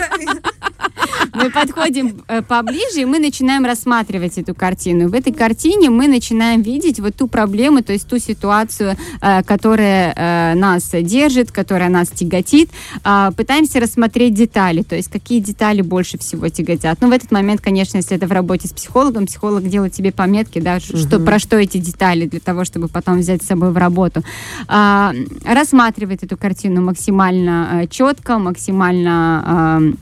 мы 1.37 1.51
подходим 1.51 2.23
э, 2.29 2.43
поближе, 2.43 3.03
и 3.03 3.05
мы 3.05 3.19
начинаем 3.19 3.65
рассматривать 3.65 4.39
эту 4.39 4.55
картину. 4.55 5.09
В 5.09 5.15
этой 5.15 5.33
картине 5.33 5.91
мы 5.91 6.09
начинаем 6.09 6.63
видеть 6.63 7.01
вот 7.01 7.15
ту 7.15 7.29
проблему, 7.29 7.83
то 7.83 7.93
есть 7.93 8.09
ту 8.09 8.19
ситуацию, 8.19 8.97
э, 9.21 9.43
которая 9.43 10.13
э, 10.17 10.55
нас 10.55 10.91
держит, 10.93 11.53
которая 11.53 11.89
нас 11.91 12.09
тяготит. 12.09 12.71
А, 13.05 13.31
Пытаемся 13.33 13.81
рассмотреть 13.81 14.35
детали, 14.35 14.83
то 14.83 14.97
есть 14.97 15.11
какие 15.11 15.41
детали 15.41 15.83
больше 15.83 16.19
всего 16.19 16.49
тяготят. 16.49 16.99
Ну, 17.01 17.09
в 17.09 17.13
этот 17.13 17.31
момент, 17.31 17.61
конечно, 17.61 17.99
если 17.99 18.17
это 18.17 18.27
в 18.27 18.33
работе 18.33 18.69
с 18.69 18.73
психологом, 18.73 19.27
психолог 19.27 19.69
делает 19.69 19.93
тебе 19.93 20.13
пометки, 20.13 20.59
да, 20.61 20.81
ш- 20.81 20.97
что, 20.97 21.21
про 21.21 21.39
что 21.39 21.57
эти 21.57 21.79
детали, 21.79 22.27
для 22.27 22.41
того, 22.41 22.65
чтобы 22.65 22.89
потом 22.89 23.19
взять 23.19 23.43
с 23.43 23.47
собой 23.47 23.71
в 23.73 23.77
работу. 23.77 24.23
А, 24.69 25.13
Рассматривает 25.45 26.23
эту 26.23 26.37
картину 26.37 26.83
максимально 26.83 27.87
четко, 27.91 28.39
максимально 28.39 29.93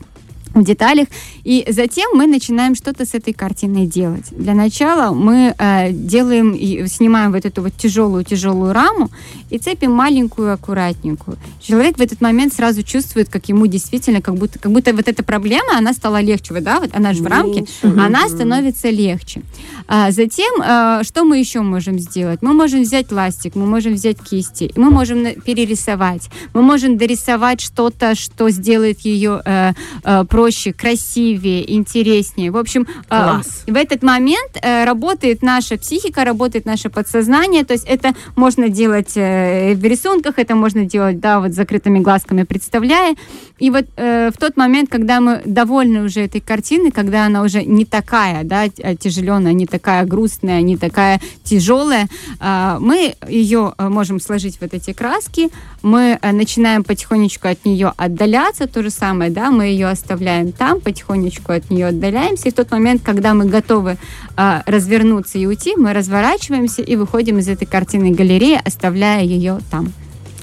в 0.55 0.63
деталях. 0.63 1.07
И 1.43 1.65
затем 1.69 2.11
мы 2.13 2.27
начинаем 2.27 2.75
что-то 2.75 3.05
с 3.05 3.13
этой 3.13 3.33
картиной 3.33 3.85
делать. 3.85 4.25
Для 4.31 4.53
начала 4.53 5.13
мы 5.13 5.53
э, 5.57 5.91
делаем, 5.91 6.87
снимаем 6.87 7.31
вот 7.31 7.45
эту 7.45 7.61
вот 7.61 7.73
тяжелую-тяжелую 7.77 8.73
раму 8.73 9.09
и 9.49 9.57
цепим 9.57 9.91
маленькую, 9.91 10.53
аккуратненькую. 10.53 11.37
Человек 11.61 11.97
в 11.97 12.01
этот 12.01 12.21
момент 12.21 12.53
сразу 12.53 12.83
чувствует, 12.83 13.29
как 13.29 13.49
ему 13.49 13.67
действительно, 13.67 14.21
как 14.21 14.35
будто, 14.35 14.57
как 14.57 14.71
будто 14.71 14.93
вот 14.93 15.07
эта 15.07 15.23
проблема, 15.23 15.77
она 15.77 15.93
стала 15.93 16.21
легче, 16.21 16.53
вот, 16.53 16.63
да, 16.63 16.79
вот 16.79 16.91
она 16.93 17.13
же 17.13 17.21
в 17.21 17.27
рамке, 17.27 17.65
она 17.83 18.27
становится 18.29 18.89
легче. 18.89 19.41
А 19.87 20.11
затем, 20.11 20.61
э, 20.61 21.03
что 21.03 21.25
мы 21.25 21.37
еще 21.37 21.61
можем 21.61 21.99
сделать? 21.99 22.41
Мы 22.41 22.53
можем 22.53 22.81
взять 22.81 23.11
ластик, 23.11 23.55
мы 23.55 23.65
можем 23.65 23.93
взять 23.93 24.17
кисти, 24.21 24.71
мы 24.75 24.89
можем 24.89 25.25
перерисовать, 25.41 26.29
мы 26.53 26.61
можем 26.61 26.97
дорисовать 26.97 27.61
что-то, 27.61 28.15
что 28.15 28.49
сделает 28.49 29.01
ее 29.01 29.41
э, 29.45 29.73
э, 30.03 30.23
проще, 30.45 30.73
красивее, 30.73 31.73
интереснее. 31.73 32.51
В 32.51 32.57
общем, 32.57 32.83
э, 32.83 33.03
Класс. 33.07 33.63
в 33.65 33.75
этот 33.75 34.03
момент 34.03 34.59
э, 34.61 34.85
работает 34.85 35.41
наша 35.41 35.75
психика, 35.77 36.23
работает 36.23 36.65
наше 36.65 36.89
подсознание, 36.91 37.65
то 37.65 37.73
есть 37.73 37.85
это 37.87 38.13
можно 38.35 38.69
делать 38.69 39.13
э, 39.15 39.73
в 39.73 39.83
рисунках, 39.83 40.37
это 40.37 40.53
можно 40.53 40.85
делать, 40.85 41.19
да, 41.19 41.39
вот 41.39 41.53
с 41.53 41.55
закрытыми 41.55 41.97
глазками 41.97 42.43
представляя. 42.43 43.15
И 43.57 43.71
вот 43.71 43.85
в 43.95 44.33
тот 44.37 44.57
момент, 44.57 44.89
когда 44.89 45.21
мы 45.21 45.41
довольны 45.45 46.03
уже 46.03 46.19
этой 46.19 46.41
картиной, 46.41 46.91
когда 46.91 47.25
она 47.25 47.41
уже 47.41 47.63
не 47.63 47.85
такая, 47.85 48.43
да, 48.43 48.67
тяжеленная, 48.67 49.53
не 49.53 49.65
такая 49.65 50.03
грустная, 50.05 50.61
не 50.61 50.75
такая 50.75 51.21
тяжелая, 51.45 52.07
а, 52.39 52.79
мы 52.81 53.15
ее 53.29 53.73
можем 53.77 54.19
сложить 54.19 54.57
вот 54.59 54.73
эти 54.73 54.91
краски, 54.91 55.49
мы 55.81 56.19
начинаем 56.21 56.83
потихонечку 56.83 57.47
от 57.47 57.63
нее 57.63 57.93
отдаляться, 57.95 58.67
то 58.67 58.83
же 58.83 58.89
самое, 58.89 59.31
да, 59.31 59.51
мы 59.51 59.67
ее 59.67 59.87
оставляем 59.87 60.34
там, 60.57 60.81
потихонечку 60.81 61.51
от 61.51 61.69
нее 61.69 61.87
отдаляемся, 61.87 62.49
и 62.49 62.51
в 62.51 62.55
тот 62.55 62.71
момент, 62.71 63.01
когда 63.03 63.33
мы 63.33 63.45
готовы 63.45 63.97
а, 64.35 64.63
развернуться 64.65 65.37
и 65.37 65.45
уйти, 65.45 65.75
мы 65.75 65.93
разворачиваемся 65.93 66.81
и 66.81 66.95
выходим 66.95 67.39
из 67.39 67.47
этой 67.47 67.65
картины 67.65 68.11
галереи, 68.11 68.59
оставляя 68.63 69.23
ее 69.23 69.59
там. 69.71 69.93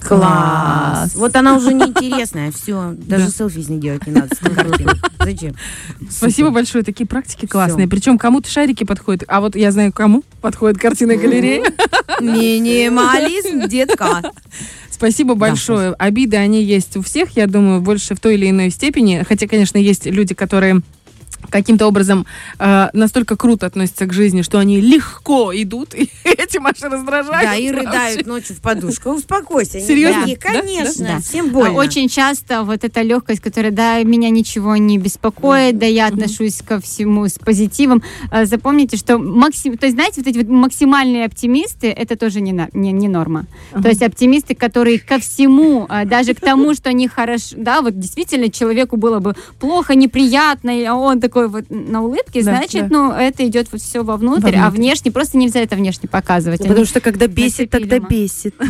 Класс. 0.06 1.14
Вот 1.14 1.36
она 1.36 1.56
уже 1.56 1.72
неинтересная, 1.72 2.50
все. 2.50 2.94
Даже 2.96 3.30
селфи 3.30 3.62
с 3.62 3.68
ней 3.68 3.78
делать 3.78 4.06
не 4.06 4.12
надо. 4.12 4.34
Зачем? 5.20 5.54
Спасибо 6.10 6.50
большое, 6.50 6.82
такие 6.82 7.06
практики 7.06 7.46
классные. 7.46 7.88
Причем 7.88 8.18
кому-то 8.18 8.50
шарики 8.50 8.84
подходят, 8.84 9.24
а 9.28 9.40
вот 9.40 9.54
я 9.54 9.70
знаю, 9.70 9.92
кому 9.92 10.24
подходит 10.40 10.78
картина 10.80 11.16
галереи. 11.16 11.62
Минимализм, 12.20 13.68
детка. 13.68 14.22
Спасибо 14.92 15.34
большое. 15.34 15.94
Обиды, 15.98 16.36
они 16.36 16.62
есть 16.62 16.96
у 16.96 17.02
всех, 17.02 17.30
я 17.36 17.46
думаю, 17.46 17.80
больше 17.80 18.14
в 18.14 18.20
той 18.20 18.34
или 18.34 18.50
иной 18.50 18.70
степени. 18.70 19.24
Хотя, 19.26 19.48
конечно, 19.48 19.78
есть 19.78 20.06
люди, 20.06 20.34
которые 20.34 20.82
каким-то 21.52 21.86
образом 21.86 22.26
э, 22.58 22.88
настолько 22.92 23.36
круто 23.36 23.66
относятся 23.66 24.06
к 24.06 24.12
жизни, 24.12 24.42
что 24.42 24.58
они 24.58 24.80
легко 24.80 25.52
идут, 25.54 25.94
и 25.94 26.10
этим 26.24 26.66
аж 26.66 26.80
раздражают. 26.80 27.42
Да, 27.50 27.54
и 27.54 27.70
рыдают 27.70 28.26
ночью 28.26 28.56
в 28.56 28.60
подушку. 28.60 29.10
Успокойся. 29.10 29.80
Серьезно? 29.80 30.26
Да? 30.26 30.34
Конечно, 30.40 31.06
Да. 31.06 31.18
всем 31.20 31.46
А 31.46 31.50
больно. 31.50 31.78
Очень 31.78 32.08
часто 32.08 32.62
вот 32.64 32.82
эта 32.84 33.02
легкость, 33.02 33.40
которая, 33.40 33.70
да, 33.70 34.02
меня 34.02 34.30
ничего 34.30 34.76
не 34.76 34.98
беспокоит, 34.98 35.78
да, 35.78 35.86
я 35.86 36.06
отношусь 36.06 36.62
ко 36.66 36.80
всему 36.80 37.26
с 37.26 37.38
позитивом. 37.38 38.02
А, 38.30 38.44
Запомните, 38.46 38.96
что 38.96 39.18
максим, 39.18 39.76
то 39.76 39.86
есть, 39.86 39.94
знаете, 39.96 40.20
вот 40.22 40.26
эти 40.26 40.38
вот 40.38 40.48
максимальные 40.48 41.26
оптимисты, 41.26 41.88
это 41.88 42.16
тоже 42.16 42.40
не, 42.40 42.52
на- 42.52 42.68
не, 42.72 42.92
не 42.92 43.08
норма. 43.08 43.46
То 43.82 43.88
есть 43.88 44.02
оптимисты, 44.02 44.54
которые 44.54 44.98
ко 44.98 45.18
всему, 45.18 45.86
а, 45.88 46.04
даже 46.04 46.34
к 46.34 46.40
тому, 46.40 46.74
что 46.74 46.88
они 46.90 47.08
хорошо, 47.08 47.56
да, 47.58 47.82
вот 47.82 47.98
действительно 47.98 48.50
человеку 48.50 48.96
было 48.96 49.18
бы 49.18 49.34
плохо, 49.60 49.94
неприятно, 49.94 50.72
а 50.88 50.94
он 50.94 51.20
такой 51.20 51.41
вот 51.48 51.64
на 51.70 52.02
улыбке, 52.02 52.42
Да, 52.42 52.56
значит, 52.56 52.88
да. 52.88 52.96
ну, 52.96 53.12
это 53.12 53.46
идет 53.46 53.68
вот 53.72 53.80
все 53.80 54.02
вовнутрь, 54.02 54.54
а 54.56 54.64
Вовнутрь. 54.64 54.76
внешне, 54.80 55.10
просто 55.12 55.36
нельзя 55.38 55.60
это 55.60 55.76
внешне 55.76 56.08
показывать. 56.08 56.60
Они- 56.60 56.68
Потому 56.68 56.86
что 56.86 57.00
когда 57.00 57.26
бесит, 57.26 57.70
тогда 57.70 57.98
бесит. 57.98 58.54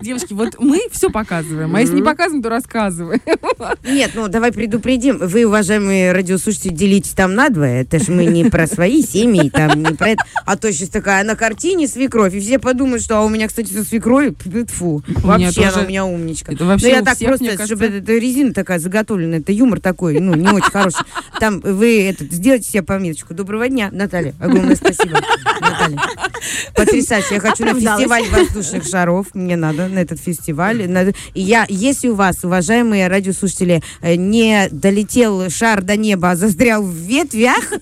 Девочки, 0.00 0.32
вот 0.32 0.58
мы 0.58 0.80
все 0.90 1.10
показываем, 1.10 1.74
а 1.76 1.80
если 1.80 1.96
не 1.96 2.02
показываем, 2.02 2.42
то 2.42 2.48
рассказываем. 2.48 3.20
Нет, 3.84 4.12
ну 4.14 4.28
давай 4.28 4.50
предупредим. 4.50 5.18
Вы, 5.18 5.44
уважаемые 5.44 6.12
радиослушатели, 6.12 6.72
делитесь 6.72 7.10
там 7.10 7.34
надвое. 7.34 7.82
Это 7.82 7.98
ж 7.98 8.08
мы 8.08 8.24
не 8.24 8.46
про 8.46 8.66
свои 8.66 9.02
семьи, 9.02 9.50
там 9.50 9.82
не 9.82 9.94
про 9.94 10.10
это. 10.10 10.24
А 10.46 10.56
то 10.56 10.72
сейчас 10.72 10.88
такая 10.88 11.22
на 11.24 11.36
картине 11.36 11.86
свекровь, 11.86 12.34
и 12.34 12.40
все 12.40 12.58
подумают, 12.58 13.02
что 13.02 13.18
а 13.18 13.22
у 13.22 13.28
меня, 13.28 13.46
кстати, 13.46 13.72
со 13.72 13.84
свекровью, 13.84 14.34
фу, 14.68 15.02
вообще 15.22 15.64
она 15.64 15.82
у 15.82 15.86
меня 15.86 16.06
умничка. 16.06 16.52
Это 16.52 16.64
вообще 16.64 16.88
Ну, 16.88 16.94
я 16.94 17.02
так 17.02 17.16
всех, 17.16 17.28
просто, 17.28 17.66
чтобы 17.66 17.84
это, 17.84 18.12
резина 18.12 18.54
такая 18.54 18.78
заготовленная, 18.78 19.40
это 19.40 19.52
юмор 19.52 19.80
такой, 19.80 20.18
ну, 20.18 20.34
не 20.34 20.48
очень 20.48 20.70
хороший. 20.70 21.04
Там 21.38 21.60
вы 21.60 22.08
это, 22.08 22.24
сделайте 22.24 22.70
себе 22.70 22.82
пометочку. 22.82 23.34
Доброго 23.34 23.68
дня, 23.68 23.90
Наталья. 23.92 24.34
Огромное 24.40 24.76
спасибо, 24.76 25.20
Наталья. 25.60 25.98
Потрясающе. 26.74 27.34
Я 27.34 27.40
хочу 27.40 27.64
на 27.64 27.74
фестиваль 27.74 28.24
воздушных 28.30 28.84
шаров. 28.84 29.26
Мне 29.34 29.56
надо 29.56 29.89
на 29.90 30.00
этот 30.00 30.20
фестиваль. 30.20 30.82
И 31.34 31.40
я, 31.40 31.66
если 31.68 32.08
у 32.08 32.14
вас, 32.14 32.44
уважаемые 32.44 33.08
радиослушатели, 33.08 33.82
э, 34.02 34.14
не 34.14 34.68
долетел 34.70 35.50
шар 35.50 35.82
до 35.82 35.96
неба, 35.96 36.30
а 36.30 36.36
застрял 36.36 36.82
в 36.82 36.94
ветвях, 36.94 37.72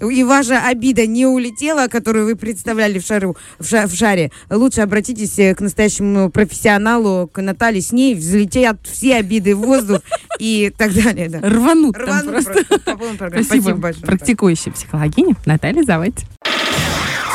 и 0.00 0.24
ваша 0.24 0.66
обида 0.66 1.06
не 1.06 1.26
улетела, 1.26 1.88
которую 1.88 2.26
вы 2.26 2.36
представляли 2.36 2.98
в, 2.98 3.06
шару, 3.06 3.36
в, 3.58 3.66
ша- 3.68 3.86
в 3.86 3.94
шаре, 3.94 4.30
лучше 4.50 4.80
обратитесь 4.80 5.38
э, 5.38 5.54
к 5.54 5.60
настоящему 5.60 6.30
профессионалу, 6.30 7.28
к 7.28 7.40
Наталье. 7.40 7.80
С 7.82 7.92
ней 7.92 8.14
взлетят 8.14 8.78
все 8.84 9.16
обиды 9.16 9.54
в 9.54 9.60
воздух 9.60 10.00
и 10.38 10.72
так 10.76 10.92
далее. 10.94 11.28
Да. 11.28 11.40
Рванут 11.40 11.94
там 11.96 12.04
Рвану 12.04 12.30
просто. 12.32 12.52
просто 12.64 12.96
по. 12.96 13.04
Спасибо. 13.14 13.42
Спасибо 13.44 13.74
большое. 13.74 14.06
Практикующая 14.06 14.72
психологиня 14.72 15.36
Наталья 15.46 15.82
Завадь. 15.82 16.24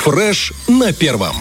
Фреш 0.03 0.53
на 0.67 0.93
первом. 0.93 1.35